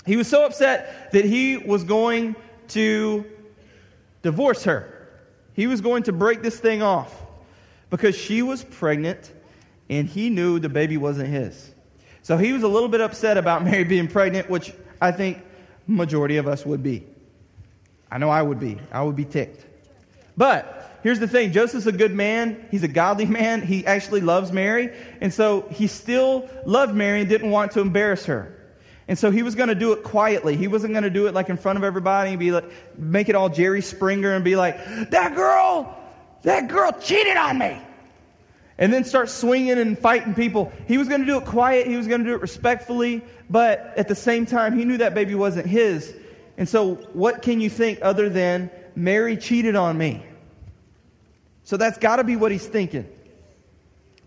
He 0.05 0.17
was 0.17 0.27
so 0.27 0.45
upset 0.45 1.11
that 1.11 1.23
he 1.23 1.57
was 1.57 1.83
going 1.83 2.35
to 2.69 3.25
divorce 4.21 4.63
her. 4.63 5.07
He 5.53 5.67
was 5.67 5.81
going 5.81 6.03
to 6.03 6.13
break 6.13 6.41
this 6.41 6.59
thing 6.59 6.81
off 6.81 7.13
because 7.89 8.15
she 8.15 8.41
was 8.41 8.63
pregnant 8.63 9.31
and 9.89 10.07
he 10.07 10.29
knew 10.29 10.59
the 10.59 10.69
baby 10.69 10.97
wasn't 10.97 11.29
his. 11.29 11.71
So 12.21 12.37
he 12.37 12.53
was 12.53 12.63
a 12.63 12.67
little 12.67 12.89
bit 12.89 13.01
upset 13.01 13.37
about 13.37 13.63
Mary 13.65 13.83
being 13.83 14.07
pregnant, 14.07 14.49
which 14.49 14.73
I 15.01 15.11
think 15.11 15.41
majority 15.87 16.37
of 16.37 16.47
us 16.47 16.65
would 16.65 16.83
be. 16.83 17.05
I 18.11 18.17
know 18.17 18.29
I 18.29 18.41
would 18.41 18.59
be. 18.59 18.79
I 18.91 19.03
would 19.03 19.15
be 19.15 19.25
ticked. 19.25 19.65
But 20.37 20.99
here's 21.03 21.19
the 21.19 21.27
thing 21.27 21.51
Joseph's 21.51 21.85
a 21.85 21.91
good 21.91 22.13
man. 22.13 22.67
He's 22.71 22.83
a 22.83 22.87
godly 22.87 23.25
man. 23.39 23.61
He 23.61 23.85
actually 23.85 24.21
loves 24.21 24.51
Mary. 24.51 24.95
And 25.21 25.33
so 25.33 25.67
he 25.69 25.87
still 25.87 26.49
loved 26.65 26.95
Mary 26.95 27.21
and 27.21 27.29
didn't 27.29 27.51
want 27.51 27.73
to 27.73 27.81
embarrass 27.81 28.25
her. 28.25 28.55
And 29.07 29.17
so 29.17 29.31
he 29.31 29.41
was 29.41 29.55
going 29.55 29.69
to 29.69 29.75
do 29.75 29.91
it 29.93 30.03
quietly. 30.03 30.55
He 30.55 30.67
wasn't 30.67 30.93
going 30.93 31.03
to 31.03 31.09
do 31.09 31.25
it 31.25 31.33
like 31.33 31.49
in 31.49 31.57
front 31.57 31.79
of 31.79 31.83
everybody 31.83 32.29
and 32.29 32.39
be 32.39 32.51
like, 32.51 32.65
make 32.95 33.27
it 33.27 33.33
all 33.33 33.49
Jerry 33.49 33.81
Springer 33.81 34.33
and 34.33 34.45
be 34.45 34.55
like, 34.55 34.77
that 35.09 35.35
girl, 35.35 35.97
that 36.43 36.67
girl 36.67 36.91
cheated 36.91 37.35
on 37.35 37.57
me. 37.57 37.81
And 38.79 38.93
then 38.93 39.03
start 39.03 39.29
swinging 39.29 39.77
and 39.77 39.99
fighting 39.99 40.33
people. 40.33 40.71
He 40.87 40.97
was 40.97 41.09
going 41.09 41.19
to 41.19 41.27
do 41.27 41.37
it 41.37 41.45
quiet. 41.45 41.85
He 41.85 41.97
was 41.97 42.07
going 42.07 42.23
to 42.23 42.25
do 42.25 42.33
it 42.33 42.41
respectfully. 42.41 43.21
But 43.49 43.93
at 43.97 44.07
the 44.07 44.15
same 44.15 44.45
time, 44.45 44.75
he 44.75 44.85
knew 44.85 44.97
that 44.97 45.13
baby 45.13 45.35
wasn't 45.35 45.67
his. 45.67 46.15
And 46.57 46.67
so 46.67 46.95
what 47.13 47.41
can 47.41 47.59
you 47.59 47.69
think 47.69 47.99
other 48.01 48.29
than 48.29 48.71
Mary 48.95 49.35
cheated 49.35 49.75
on 49.75 49.97
me? 49.97 50.25
So 51.65 51.75
that's 51.75 51.97
got 51.97 52.15
to 52.15 52.23
be 52.23 52.37
what 52.37 52.53
he's 52.53 52.65
thinking. 52.65 53.07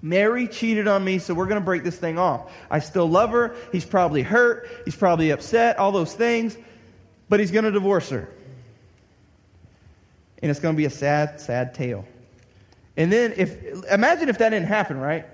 Mary 0.02 0.48
cheated 0.48 0.86
on 0.86 1.02
me, 1.02 1.18
so 1.18 1.32
we're 1.32 1.46
going 1.46 1.60
to 1.60 1.64
break 1.64 1.82
this 1.82 1.96
thing 1.96 2.18
off. 2.18 2.52
I 2.70 2.80
still 2.80 3.08
love 3.08 3.30
her. 3.30 3.56
He's 3.72 3.86
probably 3.86 4.22
hurt. 4.22 4.68
He's 4.84 4.96
probably 4.96 5.30
upset, 5.30 5.78
all 5.78 5.92
those 5.92 6.12
things. 6.12 6.58
But 7.28 7.40
he's 7.40 7.52
going 7.52 7.64
to 7.64 7.70
divorce 7.70 8.10
her. 8.10 8.28
And 10.42 10.50
it's 10.50 10.60
going 10.60 10.74
to 10.74 10.76
be 10.76 10.84
a 10.84 10.90
sad, 10.90 11.40
sad 11.40 11.74
tale. 11.74 12.04
And 12.96 13.12
then, 13.12 13.34
if 13.36 13.84
imagine 13.90 14.28
if 14.28 14.38
that 14.38 14.50
didn't 14.50 14.68
happen, 14.68 14.98
right? 14.98 15.26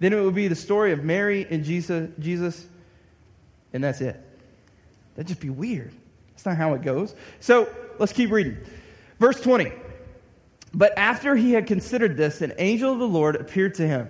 Then 0.00 0.12
it 0.12 0.22
would 0.22 0.34
be 0.34 0.48
the 0.48 0.54
story 0.54 0.92
of 0.92 1.02
Mary 1.02 1.46
and 1.48 1.64
Jesus, 1.64 2.10
Jesus 2.18 2.66
and 3.72 3.82
that's 3.84 4.00
it. 4.00 4.20
That'd 5.14 5.28
just 5.28 5.40
be 5.40 5.50
weird. 5.50 5.92
That's 6.30 6.46
not 6.46 6.56
how 6.56 6.74
it 6.74 6.82
goes. 6.82 7.14
So 7.40 7.68
let's 7.98 8.12
keep 8.12 8.30
reading. 8.30 8.58
Verse 9.18 9.40
20. 9.40 9.72
But 10.72 10.96
after 10.96 11.34
he 11.34 11.52
had 11.52 11.66
considered 11.66 12.16
this, 12.16 12.42
an 12.42 12.52
angel 12.58 12.92
of 12.92 12.98
the 12.98 13.08
Lord 13.08 13.36
appeared 13.36 13.74
to 13.74 13.86
him 13.86 14.08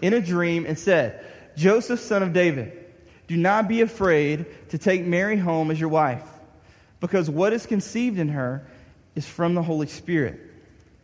in 0.00 0.14
a 0.14 0.20
dream 0.20 0.66
and 0.66 0.78
said, 0.78 1.24
Joseph, 1.56 2.00
son 2.00 2.22
of 2.22 2.32
David, 2.32 2.86
do 3.28 3.36
not 3.36 3.68
be 3.68 3.82
afraid 3.82 4.46
to 4.70 4.78
take 4.78 5.04
Mary 5.04 5.36
home 5.36 5.70
as 5.70 5.78
your 5.78 5.90
wife, 5.90 6.26
because 7.00 7.28
what 7.28 7.52
is 7.52 7.66
conceived 7.66 8.18
in 8.18 8.30
her 8.30 8.66
is 9.14 9.26
from 9.26 9.54
the 9.54 9.62
Holy 9.62 9.86
Spirit. 9.86 10.40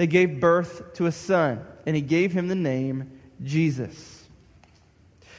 they 0.00 0.06
gave 0.06 0.40
birth 0.40 0.94
to 0.94 1.04
a 1.04 1.12
son, 1.12 1.62
and 1.84 1.94
he 1.94 2.00
gave 2.00 2.32
him 2.32 2.48
the 2.48 2.54
name 2.54 3.20
Jesus. 3.44 4.24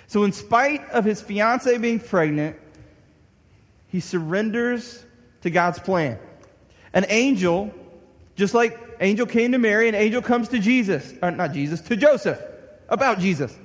So, 0.05 0.23
in 0.23 0.33
spite 0.33 0.87
of 0.91 1.03
his 1.03 1.19
fiancee 1.19 1.79
being 1.79 1.99
pregnant, 1.99 2.57
he 3.87 4.01
surrenders 4.01 5.03
to 5.41 5.49
God's 5.49 5.79
plan. 5.79 6.19
An 6.93 7.07
angel 7.09 7.73
just 8.35 8.53
like 8.53 8.79
angel 8.99 9.25
came 9.25 9.53
to 9.53 9.57
Mary, 9.57 9.89
an 9.89 9.95
angel 9.95 10.21
comes 10.21 10.49
to 10.49 10.59
Jesus, 10.59 11.11
or 11.23 11.29
uh, 11.29 11.31
not 11.31 11.53
Jesus, 11.53 11.81
to 11.81 11.95
Joseph 11.95 12.39
about 12.87 13.17
Jesus. 13.17 13.57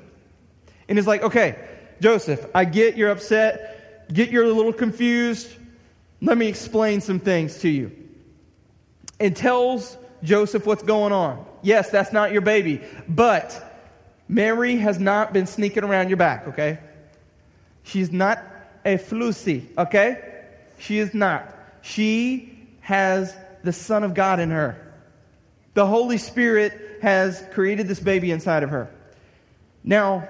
And 0.88 0.98
is 0.98 1.06
like, 1.06 1.22
okay, 1.22 1.56
Joseph, 2.00 2.46
I 2.54 2.64
get 2.64 2.96
you're 2.96 3.10
upset, 3.10 4.08
get 4.14 4.30
you're 4.30 4.44
a 4.44 4.50
little 4.50 4.72
confused. 4.72 5.50
Let 6.22 6.38
me 6.38 6.46
explain 6.46 7.02
some 7.02 7.20
things 7.20 7.58
to 7.58 7.68
you. 7.68 7.92
And 9.20 9.36
tells 9.36 9.98
Joseph 10.22 10.66
what's 10.66 10.82
going 10.82 11.12
on. 11.12 11.44
Yes, 11.62 11.90
that's 11.90 12.12
not 12.12 12.32
your 12.32 12.42
baby, 12.42 12.80
but 13.08 13.62
Mary 14.28 14.76
has 14.76 14.98
not 14.98 15.32
been 15.32 15.46
sneaking 15.46 15.84
around 15.84 16.08
your 16.08 16.16
back, 16.16 16.48
okay? 16.48 16.78
She's 17.82 18.10
not 18.10 18.42
a 18.84 18.96
flusy, 18.96 19.66
okay? 19.78 20.44
She 20.78 20.98
is 20.98 21.14
not. 21.14 21.54
She 21.82 22.68
has 22.80 23.34
the 23.62 23.72
Son 23.72 24.04
of 24.04 24.14
God 24.14 24.40
in 24.40 24.50
her. 24.50 24.80
The 25.74 25.86
Holy 25.86 26.18
Spirit 26.18 26.98
has 27.02 27.42
created 27.52 27.88
this 27.88 28.00
baby 28.00 28.30
inside 28.30 28.62
of 28.62 28.70
her. 28.70 28.90
Now, 29.84 30.28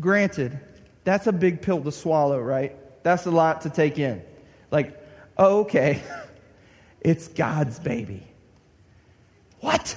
granted, 0.00 0.58
that's 1.04 1.26
a 1.26 1.32
big 1.32 1.62
pill 1.62 1.82
to 1.82 1.92
swallow, 1.92 2.40
right? 2.40 2.76
That's 3.02 3.26
a 3.26 3.30
lot 3.30 3.62
to 3.62 3.70
take 3.70 3.98
in. 3.98 4.22
Like, 4.70 5.02
okay, 5.38 6.02
it's 7.00 7.28
God's 7.28 7.78
baby. 7.78 8.26
What? 9.60 9.96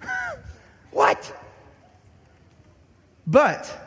what? 0.90 1.32
But 3.26 3.86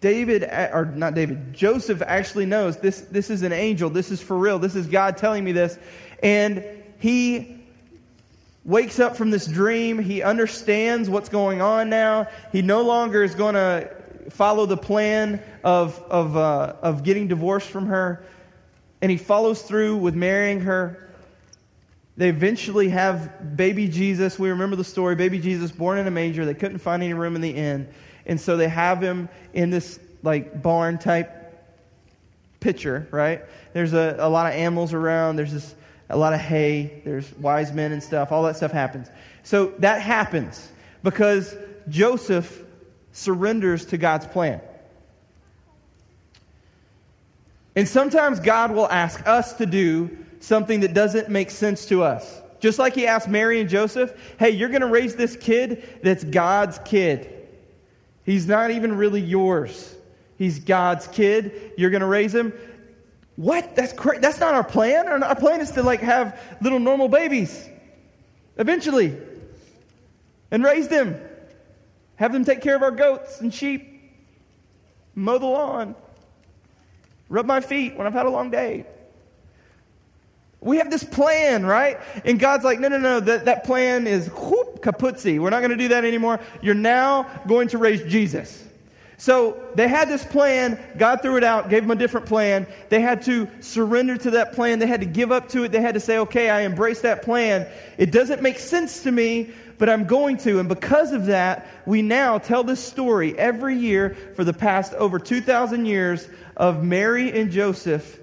David, 0.00 0.44
or 0.44 0.86
not 0.94 1.14
David, 1.14 1.52
Joseph 1.52 2.02
actually 2.02 2.46
knows 2.46 2.78
this, 2.78 3.02
this 3.02 3.30
is 3.30 3.42
an 3.42 3.52
angel. 3.52 3.90
This 3.90 4.10
is 4.10 4.20
for 4.20 4.36
real. 4.36 4.58
This 4.58 4.74
is 4.74 4.86
God 4.86 5.16
telling 5.16 5.44
me 5.44 5.52
this. 5.52 5.78
And 6.22 6.64
he 6.98 7.60
wakes 8.64 8.98
up 8.98 9.16
from 9.16 9.30
this 9.30 9.46
dream. 9.46 9.98
He 9.98 10.22
understands 10.22 11.10
what's 11.10 11.28
going 11.28 11.60
on 11.60 11.90
now. 11.90 12.28
He 12.50 12.62
no 12.62 12.82
longer 12.82 13.22
is 13.22 13.34
going 13.34 13.54
to 13.54 13.90
follow 14.30 14.66
the 14.66 14.76
plan 14.76 15.42
of, 15.64 15.98
of, 16.10 16.36
uh, 16.36 16.74
of 16.82 17.02
getting 17.02 17.28
divorced 17.28 17.68
from 17.68 17.86
her. 17.86 18.24
And 19.02 19.10
he 19.10 19.16
follows 19.16 19.62
through 19.62 19.96
with 19.98 20.14
marrying 20.14 20.60
her. 20.60 21.09
They 22.16 22.28
eventually 22.28 22.88
have 22.90 23.56
baby 23.56 23.88
Jesus. 23.88 24.38
We 24.38 24.50
remember 24.50 24.76
the 24.76 24.84
story 24.84 25.16
baby 25.16 25.38
Jesus 25.38 25.70
born 25.70 25.98
in 25.98 26.06
a 26.06 26.10
manger. 26.10 26.44
They 26.44 26.54
couldn't 26.54 26.78
find 26.78 27.02
any 27.02 27.14
room 27.14 27.34
in 27.34 27.40
the 27.40 27.50
inn. 27.50 27.88
And 28.26 28.40
so 28.40 28.56
they 28.56 28.68
have 28.68 29.00
him 29.00 29.28
in 29.52 29.70
this 29.70 29.98
like 30.22 30.62
barn 30.62 30.98
type 30.98 31.36
picture, 32.60 33.08
right? 33.10 33.42
There's 33.72 33.92
a, 33.92 34.16
a 34.18 34.28
lot 34.28 34.46
of 34.46 34.52
animals 34.52 34.92
around. 34.92 35.36
There's 35.36 35.52
this, 35.52 35.74
a 36.10 36.16
lot 36.16 36.34
of 36.34 36.40
hay. 36.40 37.00
There's 37.04 37.32
wise 37.38 37.72
men 37.72 37.92
and 37.92 38.02
stuff. 38.02 38.32
All 38.32 38.42
that 38.44 38.56
stuff 38.56 38.72
happens. 38.72 39.08
So 39.42 39.72
that 39.78 40.02
happens 40.02 40.70
because 41.02 41.56
Joseph 41.88 42.62
surrenders 43.12 43.86
to 43.86 43.98
God's 43.98 44.26
plan. 44.26 44.60
And 47.74 47.88
sometimes 47.88 48.40
God 48.40 48.72
will 48.72 48.88
ask 48.88 49.26
us 49.26 49.54
to 49.54 49.66
do 49.66 50.18
something 50.40 50.80
that 50.80 50.94
doesn't 50.94 51.28
make 51.28 51.50
sense 51.50 51.86
to 51.86 52.02
us. 52.02 52.42
Just 52.60 52.78
like 52.78 52.94
he 52.94 53.06
asked 53.06 53.28
Mary 53.28 53.60
and 53.60 53.70
Joseph, 53.70 54.12
hey, 54.38 54.50
you're 54.50 54.68
going 54.68 54.82
to 54.82 54.86
raise 54.86 55.16
this 55.16 55.36
kid 55.36 56.00
that's 56.02 56.24
God's 56.24 56.78
kid. 56.84 57.48
He's 58.24 58.46
not 58.46 58.70
even 58.70 58.96
really 58.96 59.20
yours. 59.20 59.96
He's 60.36 60.58
God's 60.58 61.06
kid. 61.08 61.72
You're 61.76 61.90
going 61.90 62.00
to 62.02 62.06
raise 62.06 62.34
him. 62.34 62.52
What? 63.36 63.74
That's 63.76 63.92
cra- 63.92 64.20
that's 64.20 64.40
not 64.40 64.54
our 64.54 64.64
plan. 64.64 65.08
Our, 65.08 65.22
our 65.24 65.34
plan 65.34 65.60
is 65.60 65.70
to 65.72 65.82
like 65.82 66.00
have 66.00 66.38
little 66.60 66.80
normal 66.80 67.08
babies 67.08 67.68
eventually 68.56 69.16
and 70.50 70.62
raise 70.62 70.88
them. 70.88 71.18
Have 72.16 72.32
them 72.32 72.44
take 72.44 72.60
care 72.60 72.76
of 72.76 72.82
our 72.82 72.90
goats 72.90 73.40
and 73.40 73.52
sheep. 73.52 73.86
Mow 75.14 75.38
the 75.38 75.46
lawn. 75.46 75.94
Rub 77.30 77.46
my 77.46 77.60
feet 77.60 77.96
when 77.96 78.06
I've 78.06 78.12
had 78.12 78.26
a 78.26 78.30
long 78.30 78.50
day. 78.50 78.84
We 80.60 80.76
have 80.76 80.90
this 80.90 81.04
plan, 81.04 81.64
right? 81.64 81.98
And 82.24 82.38
God's 82.38 82.64
like, 82.64 82.80
no, 82.80 82.88
no, 82.88 82.98
no, 82.98 83.20
that, 83.20 83.46
that 83.46 83.64
plan 83.64 84.06
is 84.06 84.28
whoop, 84.28 84.82
kaputzi. 84.82 85.40
We're 85.40 85.50
not 85.50 85.60
going 85.60 85.70
to 85.70 85.76
do 85.76 85.88
that 85.88 86.04
anymore. 86.04 86.38
You're 86.60 86.74
now 86.74 87.22
going 87.46 87.68
to 87.68 87.78
raise 87.78 88.02
Jesus. 88.02 88.62
So 89.16 89.62
they 89.74 89.88
had 89.88 90.08
this 90.08 90.24
plan. 90.24 90.78
God 90.98 91.22
threw 91.22 91.36
it 91.36 91.44
out, 91.44 91.70
gave 91.70 91.82
them 91.82 91.90
a 91.90 91.96
different 91.96 92.26
plan. 92.26 92.66
They 92.90 93.00
had 93.00 93.22
to 93.22 93.48
surrender 93.60 94.16
to 94.18 94.30
that 94.32 94.52
plan. 94.52 94.78
They 94.78 94.86
had 94.86 95.00
to 95.00 95.06
give 95.06 95.32
up 95.32 95.50
to 95.50 95.64
it. 95.64 95.72
They 95.72 95.80
had 95.80 95.94
to 95.94 96.00
say, 96.00 96.18
okay, 96.18 96.50
I 96.50 96.62
embrace 96.62 97.02
that 97.02 97.22
plan. 97.22 97.66
It 97.96 98.12
doesn't 98.12 98.42
make 98.42 98.58
sense 98.58 99.02
to 99.02 99.12
me, 99.12 99.50
but 99.78 99.88
I'm 99.88 100.04
going 100.04 100.38
to. 100.38 100.58
And 100.58 100.68
because 100.68 101.12
of 101.12 101.26
that, 101.26 101.68
we 101.86 102.02
now 102.02 102.38
tell 102.38 102.64
this 102.64 102.82
story 102.82 103.38
every 103.38 103.76
year 103.76 104.16
for 104.36 104.44
the 104.44 104.54
past 104.54 104.92
over 104.94 105.18
2,000 105.18 105.86
years 105.86 106.26
of 106.56 106.82
Mary 106.82 107.30
and 107.38 107.50
Joseph 107.50 108.18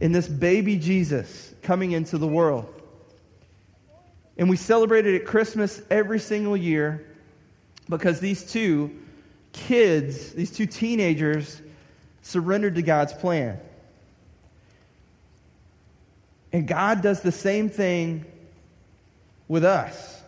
in 0.00 0.12
this 0.12 0.28
baby 0.28 0.76
Jesus 0.76 1.51
coming 1.62 1.92
into 1.92 2.18
the 2.18 2.26
world. 2.26 2.72
And 4.36 4.48
we 4.48 4.56
celebrate 4.56 5.06
it 5.06 5.20
at 5.20 5.26
Christmas 5.26 5.80
every 5.90 6.18
single 6.18 6.56
year 6.56 7.06
because 7.88 8.20
these 8.20 8.50
two 8.50 8.90
kids, 9.52 10.32
these 10.32 10.50
two 10.50 10.66
teenagers, 10.66 11.60
surrendered 12.22 12.76
to 12.76 12.82
God's 12.82 13.12
plan. 13.12 13.58
And 16.52 16.66
God 16.66 17.02
does 17.02 17.20
the 17.20 17.32
same 17.32 17.68
thing 17.68 18.24
with 19.48 19.64
us. 19.64 20.20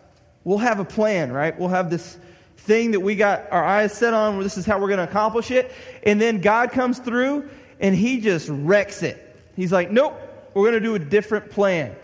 We'll 0.42 0.58
have 0.58 0.80
a 0.80 0.84
plan, 0.84 1.32
right? 1.32 1.58
We'll 1.58 1.68
have 1.68 1.90
this 1.90 2.18
thing 2.58 2.92
that 2.92 3.00
we 3.00 3.14
got 3.14 3.50
our 3.50 3.64
eyes 3.64 3.92
set 3.92 4.14
on, 4.14 4.40
this 4.40 4.56
is 4.56 4.64
how 4.64 4.78
we're 4.78 4.88
going 4.88 4.98
to 4.98 5.04
accomplish 5.04 5.50
it. 5.50 5.72
And 6.02 6.20
then 6.20 6.40
God 6.40 6.70
comes 6.70 6.98
through 6.98 7.48
and 7.80 7.94
he 7.94 8.20
just 8.20 8.48
wrecks 8.48 9.02
it. 9.02 9.20
He's 9.54 9.72
like, 9.72 9.90
nope, 9.90 10.18
we're 10.54 10.70
going 10.70 10.74
to 10.74 10.80
do 10.80 10.94
a 10.94 10.98
different 10.98 11.50
plan. 11.50 11.94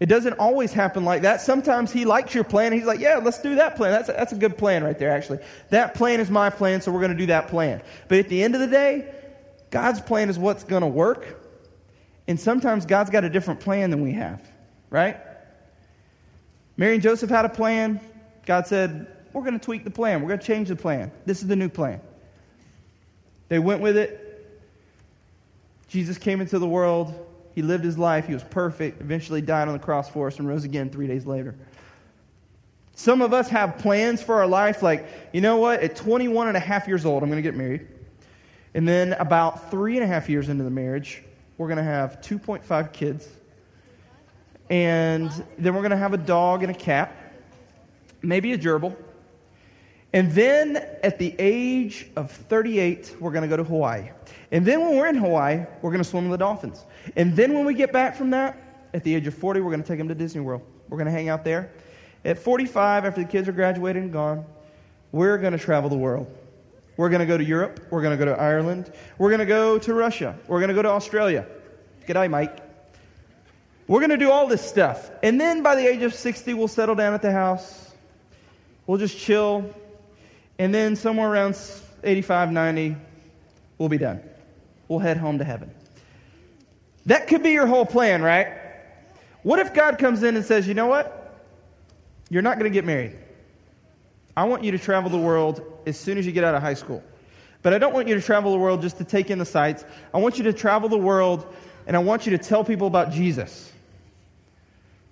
It 0.00 0.06
doesn't 0.06 0.34
always 0.34 0.72
happen 0.72 1.04
like 1.04 1.22
that. 1.22 1.40
Sometimes 1.40 1.92
he 1.92 2.04
likes 2.04 2.34
your 2.34 2.42
plan. 2.42 2.72
He's 2.72 2.84
like, 2.84 2.98
yeah, 2.98 3.20
let's 3.22 3.40
do 3.40 3.54
that 3.56 3.76
plan. 3.76 3.92
That's 3.92 4.08
a, 4.08 4.12
that's 4.12 4.32
a 4.32 4.36
good 4.36 4.58
plan 4.58 4.82
right 4.82 4.98
there, 4.98 5.10
actually. 5.10 5.38
That 5.70 5.94
plan 5.94 6.18
is 6.18 6.28
my 6.28 6.50
plan, 6.50 6.80
so 6.80 6.90
we're 6.90 7.00
going 7.00 7.12
to 7.12 7.16
do 7.16 7.26
that 7.26 7.48
plan. 7.48 7.82
But 8.08 8.18
at 8.18 8.28
the 8.28 8.42
end 8.42 8.54
of 8.54 8.60
the 8.60 8.66
day, 8.66 9.14
God's 9.70 10.00
plan 10.00 10.28
is 10.28 10.38
what's 10.38 10.64
going 10.64 10.82
to 10.82 10.88
work. 10.88 11.40
And 12.26 12.38
sometimes 12.38 12.84
God's 12.84 13.10
got 13.10 13.24
a 13.24 13.30
different 13.30 13.60
plan 13.60 13.90
than 13.90 14.02
we 14.02 14.12
have, 14.12 14.42
right? 14.90 15.18
Mary 16.76 16.94
and 16.94 17.02
Joseph 17.02 17.30
had 17.30 17.44
a 17.44 17.48
plan. 17.48 18.00
God 18.44 18.66
said, 18.66 19.06
we're 19.32 19.42
going 19.42 19.58
to 19.58 19.64
tweak 19.64 19.84
the 19.84 19.90
plan. 19.90 20.20
We're 20.20 20.28
going 20.28 20.40
to 20.40 20.46
change 20.46 20.68
the 20.68 20.76
plan. 20.76 21.12
This 21.26 21.42
is 21.42 21.48
the 21.48 21.56
new 21.56 21.68
plan. 21.68 22.00
They 23.48 23.58
went 23.58 23.80
with 23.80 23.96
it. 23.96 24.21
Jesus 25.92 26.16
came 26.16 26.40
into 26.40 26.58
the 26.58 26.66
world. 26.66 27.12
He 27.54 27.60
lived 27.60 27.84
his 27.84 27.98
life. 27.98 28.26
He 28.26 28.32
was 28.32 28.42
perfect. 28.42 29.02
Eventually 29.02 29.42
died 29.42 29.68
on 29.68 29.74
the 29.74 29.78
cross 29.78 30.08
for 30.08 30.26
us 30.26 30.38
and 30.38 30.48
rose 30.48 30.64
again 30.64 30.88
three 30.88 31.06
days 31.06 31.26
later. 31.26 31.54
Some 32.94 33.20
of 33.20 33.34
us 33.34 33.50
have 33.50 33.76
plans 33.76 34.22
for 34.22 34.36
our 34.36 34.46
life 34.46 34.82
like, 34.82 35.06
you 35.34 35.42
know 35.42 35.58
what? 35.58 35.80
At 35.80 35.94
21 35.94 36.48
and 36.48 36.56
a 36.56 36.60
half 36.60 36.88
years 36.88 37.04
old, 37.04 37.22
I'm 37.22 37.28
going 37.28 37.42
to 37.42 37.46
get 37.46 37.54
married. 37.54 37.86
And 38.72 38.88
then 38.88 39.12
about 39.12 39.70
three 39.70 39.96
and 39.98 40.02
a 40.02 40.06
half 40.06 40.30
years 40.30 40.48
into 40.48 40.64
the 40.64 40.70
marriage, 40.70 41.22
we're 41.58 41.68
going 41.68 41.76
to 41.76 41.82
have 41.82 42.22
2.5 42.22 42.92
kids. 42.94 43.28
And 44.70 45.30
then 45.58 45.74
we're 45.74 45.82
going 45.82 45.90
to 45.90 45.98
have 45.98 46.14
a 46.14 46.18
dog 46.18 46.62
and 46.62 46.74
a 46.74 46.78
cat, 46.78 47.14
maybe 48.22 48.54
a 48.54 48.58
gerbil. 48.58 48.96
And 50.12 50.30
then 50.32 50.76
at 51.02 51.18
the 51.18 51.34
age 51.38 52.06
of 52.16 52.30
38, 52.30 53.16
we're 53.18 53.30
going 53.30 53.42
to 53.42 53.48
go 53.48 53.56
to 53.56 53.64
Hawaii. 53.64 54.10
And 54.50 54.66
then 54.66 54.80
when 54.82 54.96
we're 54.96 55.06
in 55.06 55.16
Hawaii, 55.16 55.64
we're 55.80 55.90
going 55.90 56.02
to 56.02 56.08
swim 56.08 56.28
with 56.28 56.38
the 56.38 56.44
dolphins. 56.44 56.84
And 57.16 57.34
then 57.34 57.54
when 57.54 57.64
we 57.64 57.74
get 57.74 57.92
back 57.92 58.16
from 58.16 58.30
that, 58.30 58.58
at 58.92 59.04
the 59.04 59.14
age 59.14 59.26
of 59.26 59.34
40, 59.34 59.60
we're 59.60 59.70
going 59.70 59.82
to 59.82 59.88
take 59.88 59.98
them 59.98 60.08
to 60.08 60.14
Disney 60.14 60.42
World. 60.42 60.62
We're 60.90 60.98
going 60.98 61.06
to 61.06 61.12
hang 61.12 61.30
out 61.30 61.44
there. 61.44 61.70
At 62.24 62.38
45, 62.38 63.06
after 63.06 63.22
the 63.22 63.28
kids 63.28 63.48
are 63.48 63.52
graduated 63.52 64.02
and 64.02 64.12
gone, 64.12 64.44
we're 65.12 65.38
going 65.38 65.52
to 65.52 65.58
travel 65.58 65.88
the 65.88 65.96
world. 65.96 66.30
We're 66.98 67.08
going 67.08 67.20
to 67.20 67.26
go 67.26 67.38
to 67.38 67.44
Europe. 67.44 67.80
We're 67.90 68.02
going 68.02 68.16
to 68.16 68.22
go 68.22 68.30
to 68.30 68.38
Ireland. 68.38 68.92
We're 69.16 69.30
going 69.30 69.40
to 69.40 69.46
go 69.46 69.78
to 69.78 69.94
Russia. 69.94 70.38
We're 70.46 70.58
going 70.58 70.68
to 70.68 70.74
go 70.74 70.82
to 70.82 70.90
Australia. 70.90 71.46
G'day, 72.06 72.28
Mike. 72.30 72.58
We're 73.88 74.00
going 74.00 74.10
to 74.10 74.18
do 74.18 74.30
all 74.30 74.46
this 74.46 74.62
stuff. 74.62 75.10
And 75.22 75.40
then 75.40 75.62
by 75.62 75.74
the 75.74 75.86
age 75.86 76.02
of 76.02 76.14
60, 76.14 76.54
we'll 76.54 76.68
settle 76.68 76.94
down 76.94 77.14
at 77.14 77.22
the 77.22 77.32
house. 77.32 77.90
We'll 78.86 78.98
just 78.98 79.18
chill. 79.18 79.74
And 80.58 80.74
then 80.74 80.96
somewhere 80.96 81.30
around 81.30 81.58
85, 82.04 82.52
90, 82.52 82.96
we'll 83.78 83.88
be 83.88 83.98
done 83.98 84.22
we'll 84.92 85.00
head 85.00 85.16
home 85.16 85.38
to 85.38 85.44
heaven. 85.44 85.70
That 87.06 87.26
could 87.26 87.42
be 87.42 87.50
your 87.50 87.66
whole 87.66 87.86
plan, 87.86 88.22
right? 88.22 88.48
What 89.42 89.58
if 89.58 89.72
God 89.72 89.98
comes 89.98 90.22
in 90.22 90.36
and 90.36 90.44
says, 90.44 90.68
you 90.68 90.74
know 90.74 90.86
what? 90.86 91.40
You're 92.28 92.42
not 92.42 92.58
going 92.58 92.70
to 92.70 92.74
get 92.74 92.84
married. 92.84 93.16
I 94.36 94.44
want 94.44 94.62
you 94.62 94.70
to 94.70 94.78
travel 94.78 95.10
the 95.10 95.18
world 95.18 95.62
as 95.86 95.98
soon 95.98 96.18
as 96.18 96.26
you 96.26 96.32
get 96.32 96.44
out 96.44 96.54
of 96.54 96.62
high 96.62 96.74
school. 96.74 97.02
But 97.62 97.72
I 97.72 97.78
don't 97.78 97.94
want 97.94 98.06
you 98.06 98.14
to 98.14 98.20
travel 98.20 98.52
the 98.52 98.58
world 98.58 98.82
just 98.82 98.98
to 98.98 99.04
take 99.04 99.30
in 99.30 99.38
the 99.38 99.46
sights. 99.46 99.84
I 100.12 100.18
want 100.18 100.36
you 100.36 100.44
to 100.44 100.52
travel 100.52 100.88
the 100.88 100.98
world 100.98 101.46
and 101.86 101.96
I 101.96 101.98
want 101.98 102.26
you 102.26 102.36
to 102.36 102.38
tell 102.38 102.62
people 102.64 102.86
about 102.86 103.12
Jesus. 103.12 103.72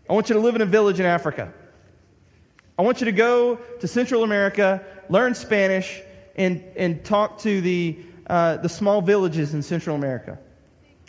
I 0.09 0.13
want 0.13 0.29
you 0.29 0.35
to 0.35 0.41
live 0.41 0.57
in 0.57 0.61
a 0.61 0.67
village 0.67 1.01
in 1.01 1.07
Africa. 1.07 1.53
I 2.79 2.83
want 2.83 3.01
you 3.01 3.07
to 3.07 3.13
go 3.13 3.57
to 3.57 3.89
Central 3.89 4.25
America, 4.25 4.85
learn 5.11 5.35
Spanish, 5.35 6.01
and, 6.37 6.65
and 6.77 7.05
talk 7.05 7.39
to 7.41 7.61
the 7.61 7.99
uh, 8.31 8.57
the 8.59 8.69
small 8.69 9.03
villages 9.03 9.55
in 9.55 9.63
Central 9.63 9.97
America 9.97 10.39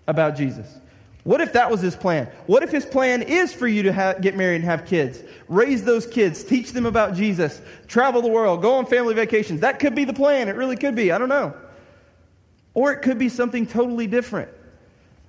about 0.08 0.36
Jesus. 0.36 0.80
What 1.24 1.40
if 1.40 1.54
that 1.54 1.70
was 1.70 1.80
his 1.80 1.96
plan? 1.96 2.28
What 2.48 2.64
if 2.64 2.72
his 2.72 2.84
plan 2.84 3.22
is 3.22 3.54
for 3.54 3.68
you 3.68 3.84
to 3.84 3.94
ha- 3.94 4.14
get 4.14 4.36
married 4.36 4.56
and 4.56 4.64
have 4.64 4.88
kids? 4.88 5.22
Raise 5.48 5.84
those 5.84 6.08
kids, 6.08 6.44
teach 6.44 6.72
them 6.72 6.88
about 6.88 7.14
Jesus, 7.14 7.62
travel 7.88 8.24
the 8.24 8.28
world, 8.28 8.64
go 8.64 8.74
on 8.74 8.88
family 8.88 9.14
vacations. 9.14 9.62
That 9.62 9.80
could 9.80 9.94
be 9.94 10.04
the 10.04 10.14
plan. 10.14 10.50
It 10.50 10.56
really 10.56 10.76
could 10.76 10.96
be. 10.96 11.12
I 11.12 11.20
don't 11.20 11.30
know. 11.30 11.54
Or 12.74 12.92
it 12.92 13.04
could 13.04 13.20
be 13.20 13.30
something 13.30 13.68
totally 13.68 14.08
different. 14.08 14.50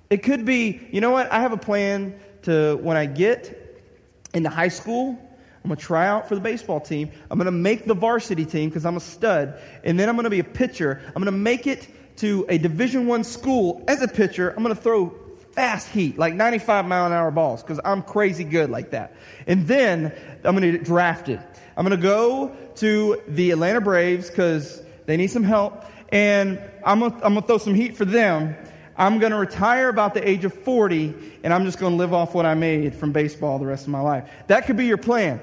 It 0.09 0.23
could 0.23 0.45
be, 0.45 0.81
you 0.91 0.99
know 0.99 1.11
what? 1.11 1.31
I 1.31 1.41
have 1.41 1.51
a 1.51 1.57
plan 1.57 2.19
to, 2.43 2.77
when 2.77 2.97
I 2.97 3.05
get 3.05 3.85
into 4.33 4.49
high 4.49 4.69
school, 4.69 5.19
I'm 5.63 5.69
going 5.69 5.77
to 5.77 5.83
try 5.85 6.07
out 6.07 6.27
for 6.27 6.35
the 6.35 6.41
baseball 6.41 6.81
team. 6.81 7.11
I'm 7.31 7.37
going 7.37 7.45
to 7.45 7.51
make 7.51 7.85
the 7.85 7.93
varsity 7.93 8.45
team 8.45 8.69
because 8.69 8.85
I'm 8.85 8.97
a 8.97 8.99
stud. 8.99 9.59
And 9.83 9.97
then 9.97 10.09
I'm 10.09 10.15
going 10.15 10.25
to 10.25 10.29
be 10.29 10.39
a 10.39 10.43
pitcher. 10.43 11.01
I'm 11.07 11.13
going 11.13 11.25
to 11.25 11.31
make 11.31 11.67
it 11.67 11.87
to 12.17 12.45
a 12.49 12.57
Division 12.57 13.07
One 13.07 13.23
school 13.23 13.83
as 13.87 14.01
a 14.01 14.07
pitcher. 14.07 14.49
I'm 14.49 14.61
going 14.61 14.75
to 14.75 14.81
throw 14.81 15.15
fast 15.53 15.87
heat, 15.87 16.17
like 16.17 16.33
95 16.33 16.85
mile 16.85 17.05
an 17.05 17.13
hour 17.13 17.31
balls, 17.31 17.61
because 17.61 17.79
I'm 17.85 18.01
crazy 18.01 18.43
good 18.43 18.69
like 18.69 18.91
that. 18.91 19.15
And 19.47 19.65
then 19.67 20.13
I'm 20.43 20.55
going 20.55 20.63
to 20.63 20.77
get 20.77 20.83
drafted. 20.83 21.39
I'm 21.77 21.85
going 21.87 21.97
to 21.97 22.03
go 22.03 22.55
to 22.75 23.21
the 23.27 23.51
Atlanta 23.51 23.81
Braves 23.81 24.29
because 24.29 24.81
They 25.05 25.17
need 25.17 25.27
some 25.27 25.43
help. 25.43 25.85
And 26.09 26.61
I'm 26.85 26.99
going 26.99 27.35
to 27.35 27.41
throw 27.41 27.57
some 27.57 27.73
heat 27.73 27.97
for 27.97 28.05
them. 28.05 28.55
I'm 28.97 29.19
going 29.19 29.31
to 29.31 29.37
retire 29.37 29.89
about 29.89 30.13
the 30.13 30.27
age 30.27 30.45
of 30.45 30.53
40, 30.53 31.13
and 31.43 31.53
I'm 31.53 31.65
just 31.65 31.79
going 31.79 31.93
to 31.93 31.97
live 31.97 32.13
off 32.13 32.33
what 32.35 32.45
I 32.45 32.53
made 32.53 32.95
from 32.95 33.11
baseball 33.11 33.57
the 33.57 33.65
rest 33.65 33.83
of 33.83 33.89
my 33.89 33.99
life. 33.99 34.29
That 34.47 34.65
could 34.65 34.77
be 34.77 34.85
your 34.85 34.97
plan. 34.97 35.39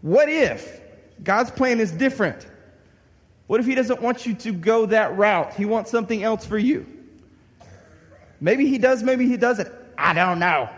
What 0.00 0.28
if 0.28 0.80
God's 1.22 1.50
plan 1.50 1.80
is 1.80 1.90
different? 1.90 2.46
What 3.46 3.60
if 3.60 3.66
He 3.66 3.74
doesn't 3.74 4.00
want 4.00 4.24
you 4.24 4.34
to 4.34 4.52
go 4.52 4.86
that 4.86 5.16
route? 5.16 5.54
He 5.54 5.64
wants 5.64 5.90
something 5.90 6.22
else 6.22 6.46
for 6.46 6.58
you. 6.58 6.86
Maybe 8.40 8.66
He 8.66 8.78
does, 8.78 9.02
maybe 9.02 9.26
He 9.26 9.36
doesn't. 9.36 9.68
I 9.96 10.14
don't 10.14 10.38
know. 10.38 10.70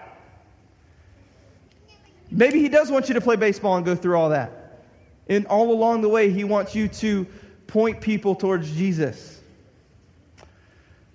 Maybe 2.31 2.61
He 2.61 2.69
does 2.69 2.91
want 2.91 3.09
you 3.09 3.15
to 3.15 3.21
play 3.21 3.37
baseball 3.37 3.77
and 3.77 3.85
go 3.85 3.95
through 3.95 4.17
all 4.17 4.31
that. 4.31 4.85
And 5.29 5.47
all 5.47 5.71
along 5.71 6.01
the 6.01 6.09
way, 6.09 6.31
He 6.31 6.43
wants 6.43 6.75
you 6.75 6.89
to 6.89 7.27
point 7.67 8.01
people 8.01 8.35
towards 8.35 8.73
Jesus. 8.73 9.40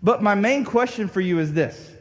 But 0.06 0.22
my 0.22 0.36
main 0.36 0.66
question 0.66 1.08
for 1.08 1.20
you 1.20 1.40
is 1.40 1.52
this. 1.52 1.92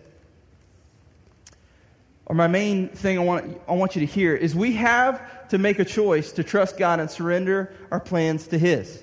Or 2.27 2.37
my 2.37 2.49
main 2.49 2.91
thing 2.91 3.19
I 3.19 3.23
want, 3.23 3.59
I 3.67 3.73
want 3.73 3.97
you 3.97 4.01
to 4.01 4.07
hear 4.07 4.37
is 4.37 4.55
we 4.55 4.75
have 4.75 5.49
to 5.49 5.57
make 5.57 5.79
a 5.79 5.87
choice 5.87 6.31
to 6.33 6.45
trust 6.45 6.77
God 6.77 7.01
and 7.01 7.11
surrender 7.11 7.73
our 7.91 8.01
plans 8.01 8.47
to 8.49 8.59
His. 8.59 9.03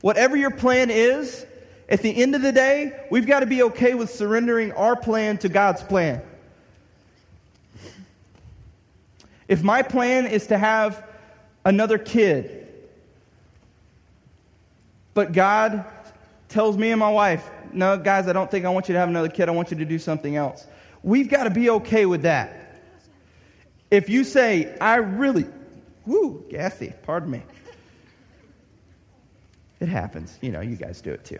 Whatever 0.00 0.34
your 0.34 0.50
plan 0.50 0.90
is, 0.90 1.44
at 1.90 2.00
the 2.00 2.22
end 2.22 2.34
of 2.34 2.40
the 2.40 2.50
day, 2.50 2.98
we've 3.10 3.26
got 3.26 3.40
to 3.40 3.46
be 3.46 3.64
okay 3.64 3.92
with 3.92 4.08
surrendering 4.08 4.72
our 4.72 4.96
plan 4.96 5.36
to 5.38 5.50
God's 5.50 5.82
plan. 5.82 6.22
If 9.46 9.62
my 9.62 9.82
plan 9.82 10.26
is 10.26 10.46
to 10.46 10.56
have 10.56 11.06
another 11.66 11.98
kid, 11.98 12.66
but 15.12 15.32
God 15.32 15.84
tells 16.48 16.78
me 16.78 16.90
and 16.90 17.00
my 17.00 17.10
wife, 17.10 17.46
no, 17.72 17.96
guys, 17.96 18.28
I 18.28 18.32
don't 18.32 18.50
think 18.50 18.64
I 18.64 18.70
want 18.70 18.88
you 18.88 18.94
to 18.94 18.98
have 18.98 19.08
another 19.08 19.28
kid. 19.28 19.48
I 19.48 19.52
want 19.52 19.70
you 19.70 19.76
to 19.78 19.84
do 19.84 19.98
something 19.98 20.36
else. 20.36 20.66
We've 21.02 21.28
got 21.28 21.44
to 21.44 21.50
be 21.50 21.70
okay 21.70 22.06
with 22.06 22.22
that. 22.22 22.80
If 23.90 24.08
you 24.08 24.24
say, 24.24 24.76
I 24.80 24.96
really, 24.96 25.46
woo, 26.04 26.44
gassy, 26.50 26.92
pardon 27.02 27.30
me. 27.30 27.42
It 29.80 29.88
happens. 29.88 30.36
You 30.40 30.50
know, 30.50 30.60
you 30.60 30.76
guys 30.76 31.00
do 31.00 31.12
it 31.12 31.24
too. 31.24 31.38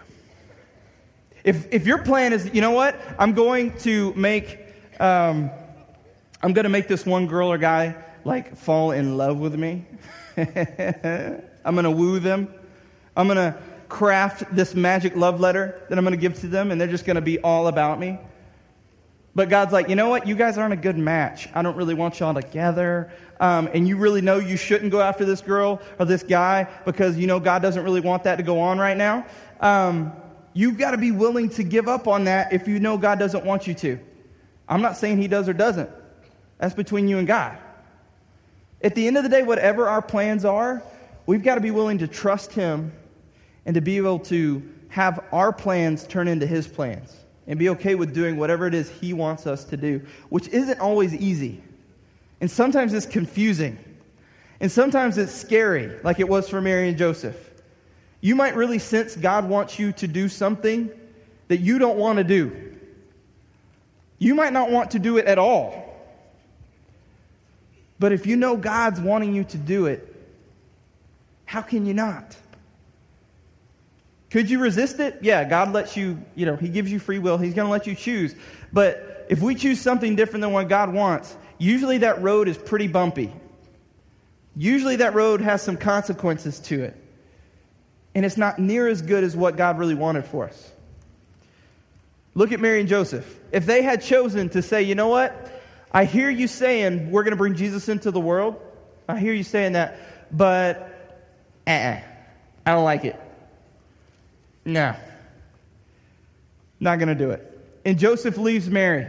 If, 1.45 1.73
if 1.73 1.87
your 1.87 1.99
plan 1.99 2.33
is, 2.33 2.51
you 2.53 2.61
know 2.61 2.71
what, 2.71 3.01
I'm 3.19 3.33
going 3.33 3.77
to 3.79 4.12
make, 4.14 4.59
um, 5.01 5.51
I'm 6.43 6.53
going 6.53 6.64
to 6.64 6.71
make 6.71 6.88
this 6.88 7.05
one 7.05 7.27
girl 7.27 7.51
or 7.51 7.59
guy 7.59 7.97
like 8.25 8.57
fall 8.57 8.93
in 8.93 9.17
love 9.17 9.38
with 9.38 9.55
me. 9.55 9.85
I'm 10.37 11.75
going 11.75 11.85
to 11.85 11.91
woo 11.91 12.19
them. 12.21 12.53
I'm 13.17 13.27
going 13.27 13.37
to 13.37 13.59
craft 13.88 14.44
this 14.55 14.74
magic 14.74 15.16
love 15.16 15.40
letter 15.40 15.81
that 15.88 15.98
I'm 15.98 16.05
going 16.05 16.16
to 16.16 16.20
give 16.20 16.38
to 16.40 16.48
them, 16.48 16.70
and 16.70 16.81
they're 16.81 16.88
just 16.88 17.05
going 17.05 17.16
to 17.16 17.22
be 17.22 17.38
all 17.40 17.68
about 17.68 17.98
me. 17.98 18.18
But 19.35 19.48
God's 19.48 19.72
like, 19.72 19.88
you 19.88 19.94
know 19.94 20.09
what? 20.09 20.27
You 20.27 20.35
guys 20.35 20.59
aren't 20.59 20.72
a 20.72 20.77
good 20.77 20.98
match. 20.98 21.48
I 21.55 21.62
don't 21.62 21.77
really 21.77 21.94
want 21.94 22.18
y'all 22.18 22.35
together. 22.35 23.12
Um, 23.38 23.68
and 23.72 23.87
you 23.87 23.96
really 23.96 24.20
know 24.20 24.38
you 24.38 24.57
shouldn't 24.57 24.90
go 24.90 25.01
after 25.01 25.24
this 25.24 25.40
girl 25.40 25.81
or 25.98 26.07
this 26.07 26.24
guy 26.24 26.66
because 26.85 27.16
you 27.16 27.29
know 27.29 27.38
God 27.38 27.62
doesn't 27.62 27.85
really 27.85 28.01
want 28.01 28.24
that 28.24 28.37
to 28.37 28.42
go 28.42 28.59
on 28.59 28.79
right 28.79 28.96
now. 28.96 29.27
Um, 29.61 30.12
you've 30.55 30.77
got 30.77 30.90
to 30.90 30.98
be 30.98 31.12
willing 31.12 31.51
to 31.51 31.62
give 31.62 31.87
up 31.87 32.09
on 32.09 32.24
that 32.24 32.53
if 32.53 32.66
you 32.66 32.81
know 32.81 32.98
God 32.98 33.20
doesn't 33.20 33.44
want 33.44 33.68
you 33.68 33.74
to. 33.74 34.01
I'm 34.68 34.83
not 34.83 34.96
saying 34.96 35.18
He 35.18 35.29
does 35.29 35.48
or 35.48 35.53
doesn't. 35.53 35.90
That's 36.59 36.74
between 36.74 37.07
you 37.07 37.18
and 37.18 37.27
God. 37.27 37.59
At 38.83 38.96
the 38.96 39.07
end 39.07 39.16
of 39.16 39.22
the 39.22 39.29
day, 39.29 39.44
whatever 39.44 39.88
our 39.88 40.03
plans 40.03 40.44
are, 40.44 40.83
we've 41.27 41.44
got 41.44 41.55
to 41.55 41.61
be 41.61 41.70
willing 41.70 41.98
to 41.98 42.09
trust 42.09 42.53
Him 42.53 42.92
and 43.69 43.75
to 43.75 43.83
be 43.83 43.99
able 43.99 44.19
to 44.19 44.63
have 44.89 45.23
our 45.31 45.53
plans 45.53 46.07
turn 46.07 46.27
into 46.27 46.47
His 46.47 46.67
plans 46.67 47.15
and 47.47 47.59
be 47.59 47.69
okay 47.69 47.95
with 47.95 48.15
doing 48.15 48.39
whatever 48.39 48.67
it 48.67 48.73
is 48.73 48.89
He 48.89 49.13
wants 49.13 49.47
us 49.47 49.63
to 49.65 49.77
do, 49.77 50.01
which 50.31 50.49
isn't 50.49 50.81
always 50.81 51.15
easy. 51.15 51.63
And 52.41 52.51
sometimes 52.51 52.95
it's 52.95 53.05
confusing. 53.05 53.79
And 54.61 54.73
sometimes 54.73 55.19
it's 55.19 55.35
scary, 55.35 56.01
like 56.03 56.19
it 56.19 56.27
was 56.27 56.49
for 56.49 56.63
Mary 56.63 56.89
and 56.89 56.97
Joseph. 56.97 57.37
You 58.23 58.35
might 58.35 58.57
really 58.57 58.79
sense 58.79 59.15
God 59.15 59.47
wants 59.47 59.79
you 59.79 59.93
to 59.93 60.09
do 60.09 60.31
something 60.31 60.91
that 61.49 61.59
you 61.59 61.79
don't 61.79 61.99
want 61.99 62.17
to 62.17 62.25
do. 62.25 62.75
You 64.19 64.35
might 64.35 64.55
not 64.55 64.71
want 64.71 64.93
to 64.93 64.99
do 64.99 65.19
it 65.19 65.27
at 65.27 65.39
all. 65.39 65.95
But 67.99 68.13
if 68.13 68.27
you 68.27 68.37
know 68.37 68.57
God's 68.57 68.99
wanting 68.99 69.35
you 69.35 69.45
to 69.45 69.59
do 69.59 69.85
it, 69.85 70.17
how 71.45 71.61
can 71.61 71.85
you 71.85 71.93
not? 71.93 72.35
Could 74.31 74.51
you 74.51 74.59
resist 74.59 75.01
it? 75.01 75.19
Yeah, 75.23 75.45
God 75.45 75.73
lets 75.73 75.97
you, 75.97 76.23
you 76.35 76.45
know, 76.47 76.57
He 76.57 76.69
gives 76.69 76.93
you 76.93 76.99
free 76.99 77.19
will. 77.19 77.38
He's 77.38 77.55
going 77.55 77.67
to 77.67 77.73
let 77.73 77.87
you 77.87 77.95
choose. 77.95 78.35
But 78.73 79.27
if 79.29 79.41
we 79.41 79.55
choose 79.55 79.81
something 79.81 80.17
different 80.17 80.43
than 80.43 80.53
what 80.53 80.69
God 80.69 80.93
wants, 80.93 81.35
usually 81.57 81.99
that 81.99 82.23
road 82.23 82.49
is 82.49 82.59
pretty 82.59 82.88
bumpy. 82.88 83.33
Usually 84.57 84.97
that 84.97 85.14
road 85.14 85.41
has 85.41 85.62
some 85.62 85.77
consequences 85.77 86.59
to 86.61 86.83
it. 86.83 86.97
And 88.14 88.25
it's 88.25 88.37
not 88.37 88.59
near 88.59 88.88
as 88.88 89.03
good 89.03 89.25
as 89.25 89.37
what 89.37 89.57
God 89.57 89.79
really 89.79 89.95
wanted 89.95 90.25
for 90.27 90.47
us. 90.47 90.73
Look 92.35 92.53
at 92.53 92.61
Mary 92.61 92.81
and 92.81 92.88
Joseph. 92.88 93.38
If 93.53 93.67
they 93.67 93.83
had 93.83 94.03
chosen 94.03 94.49
to 94.51 94.62
say, 94.62 94.83
you 94.83 94.95
know 94.95 95.09
what? 95.09 95.53
I 95.91 96.05
hear 96.05 96.29
you 96.29 96.49
saying 96.49 97.11
we're 97.11 97.23
going 97.23 97.33
to 97.33 97.37
bring 97.38 97.55
Jesus 97.55 97.88
into 97.88 98.11
the 98.11 98.21
world. 98.21 98.61
I 99.09 99.19
hear 99.19 99.33
you 99.33 99.43
saying 99.43 99.73
that, 99.73 99.99
but 100.37 100.77
uh-uh, 101.67 102.01
I 102.67 102.71
don't 102.71 102.85
like 102.85 103.05
it. 103.05 103.19
No. 104.64 104.94
Not 106.81 106.99
going 106.99 107.09
to 107.09 107.14
do 107.14 107.31
it. 107.31 107.44
And 107.85 107.99
Joseph 107.99 108.37
leaves 108.37 108.68
Mary. 108.68 109.07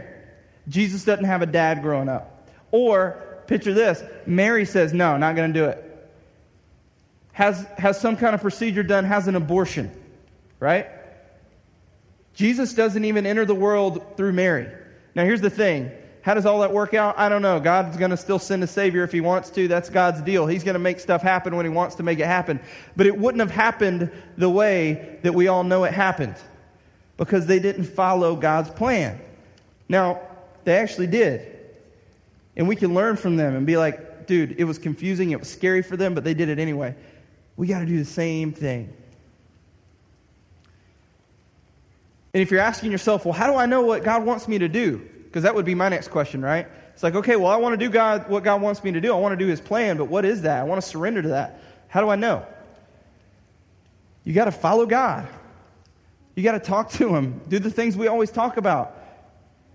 Jesus 0.68 1.04
doesn't 1.04 1.24
have 1.24 1.42
a 1.42 1.46
dad 1.46 1.82
growing 1.82 2.08
up. 2.08 2.48
Or, 2.70 3.42
picture 3.46 3.74
this 3.74 4.02
Mary 4.26 4.64
says, 4.64 4.92
No, 4.92 5.16
not 5.16 5.36
going 5.36 5.52
to 5.52 5.58
do 5.58 5.66
it. 5.66 5.86
Has, 7.32 7.66
has 7.78 8.00
some 8.00 8.16
kind 8.16 8.34
of 8.34 8.40
procedure 8.40 8.82
done, 8.82 9.04
has 9.04 9.28
an 9.28 9.36
abortion, 9.36 9.90
right? 10.58 10.86
Jesus 12.34 12.74
doesn't 12.74 13.04
even 13.04 13.26
enter 13.26 13.44
the 13.44 13.54
world 13.54 14.16
through 14.16 14.32
Mary. 14.32 14.68
Now, 15.14 15.24
here's 15.24 15.40
the 15.40 15.50
thing 15.50 15.90
how 16.22 16.34
does 16.34 16.44
all 16.44 16.60
that 16.60 16.72
work 16.72 16.92
out? 16.92 17.18
I 17.18 17.28
don't 17.28 17.42
know. 17.42 17.60
God's 17.60 17.96
going 17.96 18.10
to 18.10 18.16
still 18.16 18.38
send 18.38 18.62
a 18.62 18.66
Savior 18.66 19.02
if 19.04 19.12
He 19.12 19.20
wants 19.20 19.50
to. 19.50 19.68
That's 19.68 19.88
God's 19.88 20.20
deal. 20.20 20.46
He's 20.46 20.64
going 20.64 20.74
to 20.74 20.80
make 20.80 21.00
stuff 21.00 21.22
happen 21.22 21.56
when 21.56 21.64
He 21.64 21.70
wants 21.70 21.94
to 21.96 22.02
make 22.02 22.18
it 22.18 22.26
happen. 22.26 22.60
But 22.96 23.06
it 23.06 23.16
wouldn't 23.16 23.40
have 23.40 23.50
happened 23.50 24.10
the 24.36 24.50
way 24.50 25.18
that 25.22 25.34
we 25.34 25.48
all 25.48 25.64
know 25.64 25.84
it 25.84 25.92
happened 25.92 26.36
because 27.16 27.46
they 27.46 27.58
didn't 27.58 27.84
follow 27.84 28.36
God's 28.36 28.70
plan. 28.70 29.20
Now, 29.88 30.20
they 30.64 30.76
actually 30.76 31.06
did. 31.06 31.58
And 32.56 32.68
we 32.68 32.76
can 32.76 32.94
learn 32.94 33.16
from 33.16 33.36
them 33.36 33.56
and 33.56 33.66
be 33.66 33.76
like, 33.76 34.26
dude, 34.26 34.56
it 34.58 34.64
was 34.64 34.78
confusing, 34.78 35.30
it 35.30 35.40
was 35.40 35.50
scary 35.50 35.82
for 35.82 35.96
them, 35.96 36.14
but 36.14 36.24
they 36.24 36.34
did 36.34 36.48
it 36.48 36.58
anyway. 36.58 36.94
We 37.56 37.66
got 37.66 37.80
to 37.80 37.86
do 37.86 37.98
the 37.98 38.04
same 38.04 38.52
thing. 38.52 38.92
And 42.32 42.40
if 42.40 42.50
you're 42.50 42.60
asking 42.60 42.92
yourself, 42.92 43.24
well, 43.24 43.34
how 43.34 43.50
do 43.50 43.58
I 43.58 43.66
know 43.66 43.82
what 43.82 44.04
God 44.04 44.24
wants 44.24 44.46
me 44.46 44.58
to 44.58 44.68
do? 44.68 45.09
Because 45.30 45.44
that 45.44 45.54
would 45.54 45.64
be 45.64 45.76
my 45.76 45.88
next 45.88 46.08
question, 46.08 46.42
right? 46.42 46.66
It's 46.92 47.04
like, 47.04 47.14
okay, 47.14 47.36
well, 47.36 47.52
I 47.52 47.56
want 47.56 47.78
to 47.78 47.86
do 47.86 47.88
God 47.88 48.28
what 48.28 48.42
God 48.42 48.60
wants 48.60 48.82
me 48.82 48.90
to 48.90 49.00
do. 49.00 49.14
I 49.14 49.16
want 49.16 49.32
to 49.32 49.36
do 49.36 49.48
His 49.48 49.60
plan, 49.60 49.96
but 49.96 50.06
what 50.06 50.24
is 50.24 50.42
that? 50.42 50.58
I 50.58 50.64
want 50.64 50.82
to 50.82 50.88
surrender 50.88 51.22
to 51.22 51.28
that. 51.28 51.62
How 51.86 52.00
do 52.00 52.08
I 52.08 52.16
know? 52.16 52.44
You 54.24 54.34
got 54.34 54.46
to 54.46 54.52
follow 54.52 54.86
God. 54.86 55.28
You 56.34 56.42
got 56.42 56.52
to 56.52 56.60
talk 56.60 56.90
to 56.92 57.14
Him. 57.14 57.40
Do 57.48 57.60
the 57.60 57.70
things 57.70 57.96
we 57.96 58.08
always 58.08 58.30
talk 58.30 58.56
about. 58.56 58.96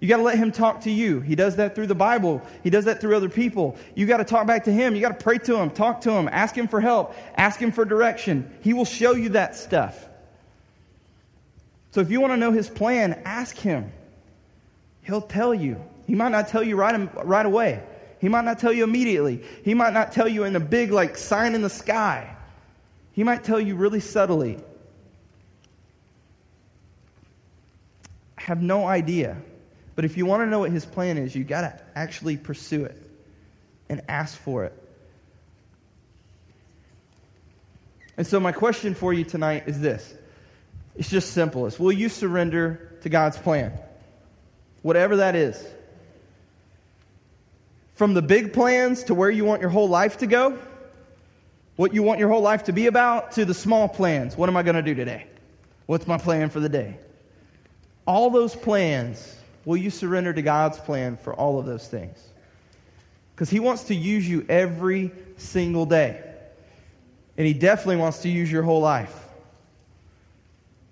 You 0.02 0.10
got 0.10 0.18
to 0.18 0.24
let 0.24 0.38
Him 0.38 0.52
talk 0.52 0.82
to 0.82 0.92
you. 0.92 1.22
He 1.22 1.36
does 1.36 1.56
that 1.56 1.74
through 1.74 1.88
the 1.88 1.96
Bible. 1.96 2.42
He 2.62 2.70
does 2.70 2.86
that 2.86 3.00
through 3.00 3.16
other 3.16 3.30
people. 3.30 3.78
You 3.96 4.06
got 4.06 4.18
to 4.18 4.26
talk 4.26 4.46
back 4.46 4.66
to 4.66 4.74
Him. 4.74 4.94
You 4.94 5.02
got 5.02 5.18
to 5.18 5.24
pray 5.24 5.38
to 5.38 5.56
Him, 5.56 5.70
talk 5.70 6.02
to 6.02 6.12
Him, 6.12 6.28
ask 6.30 6.54
Him 6.54 6.68
for 6.68 6.82
help, 6.82 7.16
ask 7.38 7.62
Him 7.62 7.72
for 7.72 7.86
direction. 7.86 8.54
He 8.62 8.74
will 8.74 8.86
show 8.86 9.14
you 9.14 9.30
that 9.30 9.56
stuff. 9.56 10.10
So 11.92 12.02
if 12.02 12.12
you 12.12 12.20
want 12.20 12.34
to 12.34 12.38
know 12.38 12.52
His 12.52 12.70
plan, 12.70 13.22
ask 13.24 13.56
Him. 13.56 13.92
He'll 15.06 15.22
tell 15.22 15.54
you. 15.54 15.82
He 16.08 16.16
might 16.16 16.30
not 16.30 16.50
tell 16.50 16.64
you 16.64 16.76
right, 16.76 17.26
right 17.26 17.46
away. 17.46 17.82
He 18.20 18.28
might 18.28 18.44
not 18.44 18.60
tell 18.60 18.74
you 18.74 18.84
immediately. 18.84 19.42
He 19.64 19.74
might 19.74 19.94
not 19.94 20.12
tell 20.12 20.28
you 20.28 20.44
in 20.44 20.56
a 20.56 20.60
big, 20.60 20.92
like, 20.92 21.18
sign 21.18 21.54
in 21.54 21.62
the 21.62 21.70
sky. 21.70 22.36
He 23.14 23.24
might 23.24 23.44
tell 23.44 23.60
you 23.60 23.76
really 23.76 24.00
subtly. 24.00 24.58
I 28.38 28.42
have 28.42 28.62
no 28.62 28.86
idea. 28.88 29.38
But 29.96 30.06
if 30.06 30.18
you 30.18 30.26
want 30.26 30.42
to 30.42 30.48
know 30.48 30.60
what 30.60 30.72
his 30.72 30.86
plan 30.86 31.18
is, 31.18 31.36
you 31.36 31.44
got 31.44 31.62
to 31.62 31.82
actually 31.96 32.36
pursue 32.36 32.86
it 32.86 33.02
and 33.88 34.02
ask 34.08 34.38
for 34.38 34.66
it. 34.66 34.74
And 38.18 38.26
so, 38.26 38.40
my 38.40 38.52
question 38.52 38.96
for 38.96 39.14
you 39.14 39.24
tonight 39.24 39.66
is 39.68 39.80
this 39.80 40.14
it's 40.96 41.10
just 41.10 41.32
simple. 41.32 41.68
It's 41.68 41.80
will 41.80 41.92
you 41.92 42.10
surrender 42.10 42.98
to 43.02 43.10
God's 43.10 43.38
plan? 43.38 43.78
Whatever 44.86 45.16
that 45.16 45.36
is. 45.36 45.60
From 47.96 48.14
the 48.14 48.22
big 48.22 48.54
plans 48.54 49.06
to 49.06 49.16
where 49.16 49.32
you 49.32 49.44
want 49.44 49.60
your 49.60 49.72
whole 49.72 49.90
life 49.90 50.18
to 50.18 50.28
go, 50.28 50.60
what 51.76 51.92
you 51.92 52.04
want 52.04 52.20
your 52.20 52.30
whole 52.30 52.44
life 52.44 52.66
to 52.66 52.72
be 52.72 52.86
about, 52.86 53.32
to 53.32 53.46
the 53.46 53.54
small 53.56 53.90
plans. 53.90 54.38
What 54.38 54.48
am 54.48 54.56
I 54.56 54.62
going 54.62 54.76
to 54.76 54.84
do 54.84 54.94
today? 54.94 55.26
What's 55.88 56.06
my 56.06 56.20
plan 56.20 56.52
for 56.52 56.60
the 56.60 56.70
day? 56.70 57.00
All 58.06 58.30
those 58.30 58.56
plans, 58.56 59.36
will 59.66 59.76
you 59.76 59.90
surrender 59.90 60.34
to 60.34 60.44
God's 60.44 60.78
plan 60.78 61.18
for 61.18 61.34
all 61.34 61.58
of 61.58 61.66
those 61.66 61.88
things? 61.88 62.20
Because 63.34 63.50
He 63.50 63.60
wants 63.60 63.86
to 63.86 63.96
use 63.96 64.30
you 64.30 64.46
every 64.48 65.12
single 65.38 65.88
day. 65.88 66.22
And 67.40 67.48
He 67.48 67.54
definitely 67.54 67.98
wants 67.98 68.20
to 68.20 68.30
use 68.30 68.52
your 68.52 68.62
whole 68.62 68.82
life. 68.82 69.20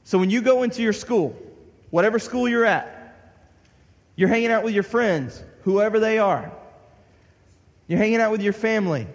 So 0.03 0.17
when 0.17 0.31
you 0.31 0.41
go 0.41 0.63
into 0.63 0.81
your 0.81 0.93
school, 0.93 1.37
whatever 1.91 2.17
school 2.17 2.49
you're 2.49 2.65
at, 2.65 3.02
you're 4.15 4.29
hanging 4.29 4.51
out 4.51 4.63
with 4.63 4.73
your 4.73 4.83
friends, 4.83 5.41
whoever 5.63 5.99
they 5.99 6.19
are, 6.19 6.51
you're 7.87 7.99
hanging 7.99 8.21
out 8.21 8.31
with 8.31 8.41
your 8.41 8.53
family. 8.53 9.07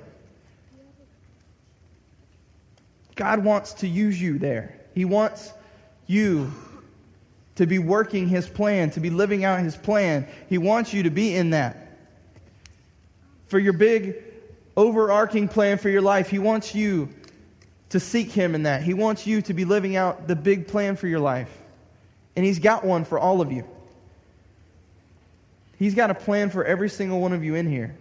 God 3.15 3.43
wants 3.43 3.75
to 3.75 3.89
use 3.89 4.21
you 4.21 4.39
there. 4.39 4.79
He 4.95 5.05
wants 5.05 5.53
you 6.07 6.53
to 7.57 7.67
be 7.67 7.79
working 7.79 8.29
His 8.29 8.49
plan, 8.49 8.91
to 8.93 9.01
be 9.01 9.11
living 9.11 9.45
out 9.45 9.61
His 9.61 9.77
plan. 9.77 10.29
He 10.49 10.59
wants 10.59 10.95
you 10.95 11.05
to 11.05 11.11
be 11.11 11.35
in 11.35 11.51
that 11.51 11.89
for 13.47 13.59
your 13.59 13.73
big 13.73 14.23
overarching 14.77 15.49
plan 15.49 15.79
for 15.79 15.89
your 15.89 16.03
life. 16.03 16.31
He 16.31 16.39
wants 16.39 16.75
you 16.75 17.09
to 17.89 17.99
seek 17.99 18.31
Him 18.31 18.55
in 18.55 18.65
that. 18.65 18.83
He 18.83 18.95
wants 18.95 19.27
you 19.27 19.43
to 19.43 19.55
be 19.55 19.65
living 19.65 19.97
out 19.97 20.29
the 20.29 20.37
big 20.37 20.69
plan 20.69 20.95
for 20.95 21.09
your 21.09 21.21
life. 21.21 21.51
And 22.37 22.45
He's 22.45 22.61
got 22.61 22.85
one 22.85 23.05
for 23.05 23.19
all 23.19 23.41
of 23.41 23.51
you. 23.51 23.65
He's 25.79 25.95
got 25.95 26.11
a 26.11 26.15
plan 26.15 26.51
for 26.51 26.65
every 26.65 26.89
single 26.89 27.21
one 27.21 27.33
of 27.33 27.45
you 27.45 27.55
in 27.55 27.71
here. 27.71 27.97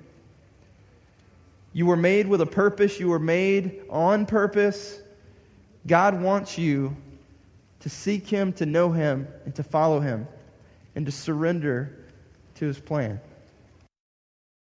You 1.74 1.86
were 1.86 1.96
made 1.96 2.28
with 2.28 2.42
a 2.42 2.46
purpose, 2.46 3.00
you 3.00 3.10
were 3.10 3.20
made 3.20 3.82
on 3.90 4.26
purpose. 4.26 5.00
God 5.86 6.20
wants 6.22 6.58
you 6.58 6.98
to 7.82 7.90
seek 7.90 8.28
Him, 8.28 8.54
to 8.54 8.66
know 8.66 8.92
Him, 8.92 9.28
and 9.46 9.54
to 9.56 9.64
follow 9.64 10.00
Him, 10.00 10.28
and 10.96 11.06
to 11.06 11.12
surrender 11.12 11.96
to 12.56 12.66
His 12.66 12.80
plan. 12.80 13.22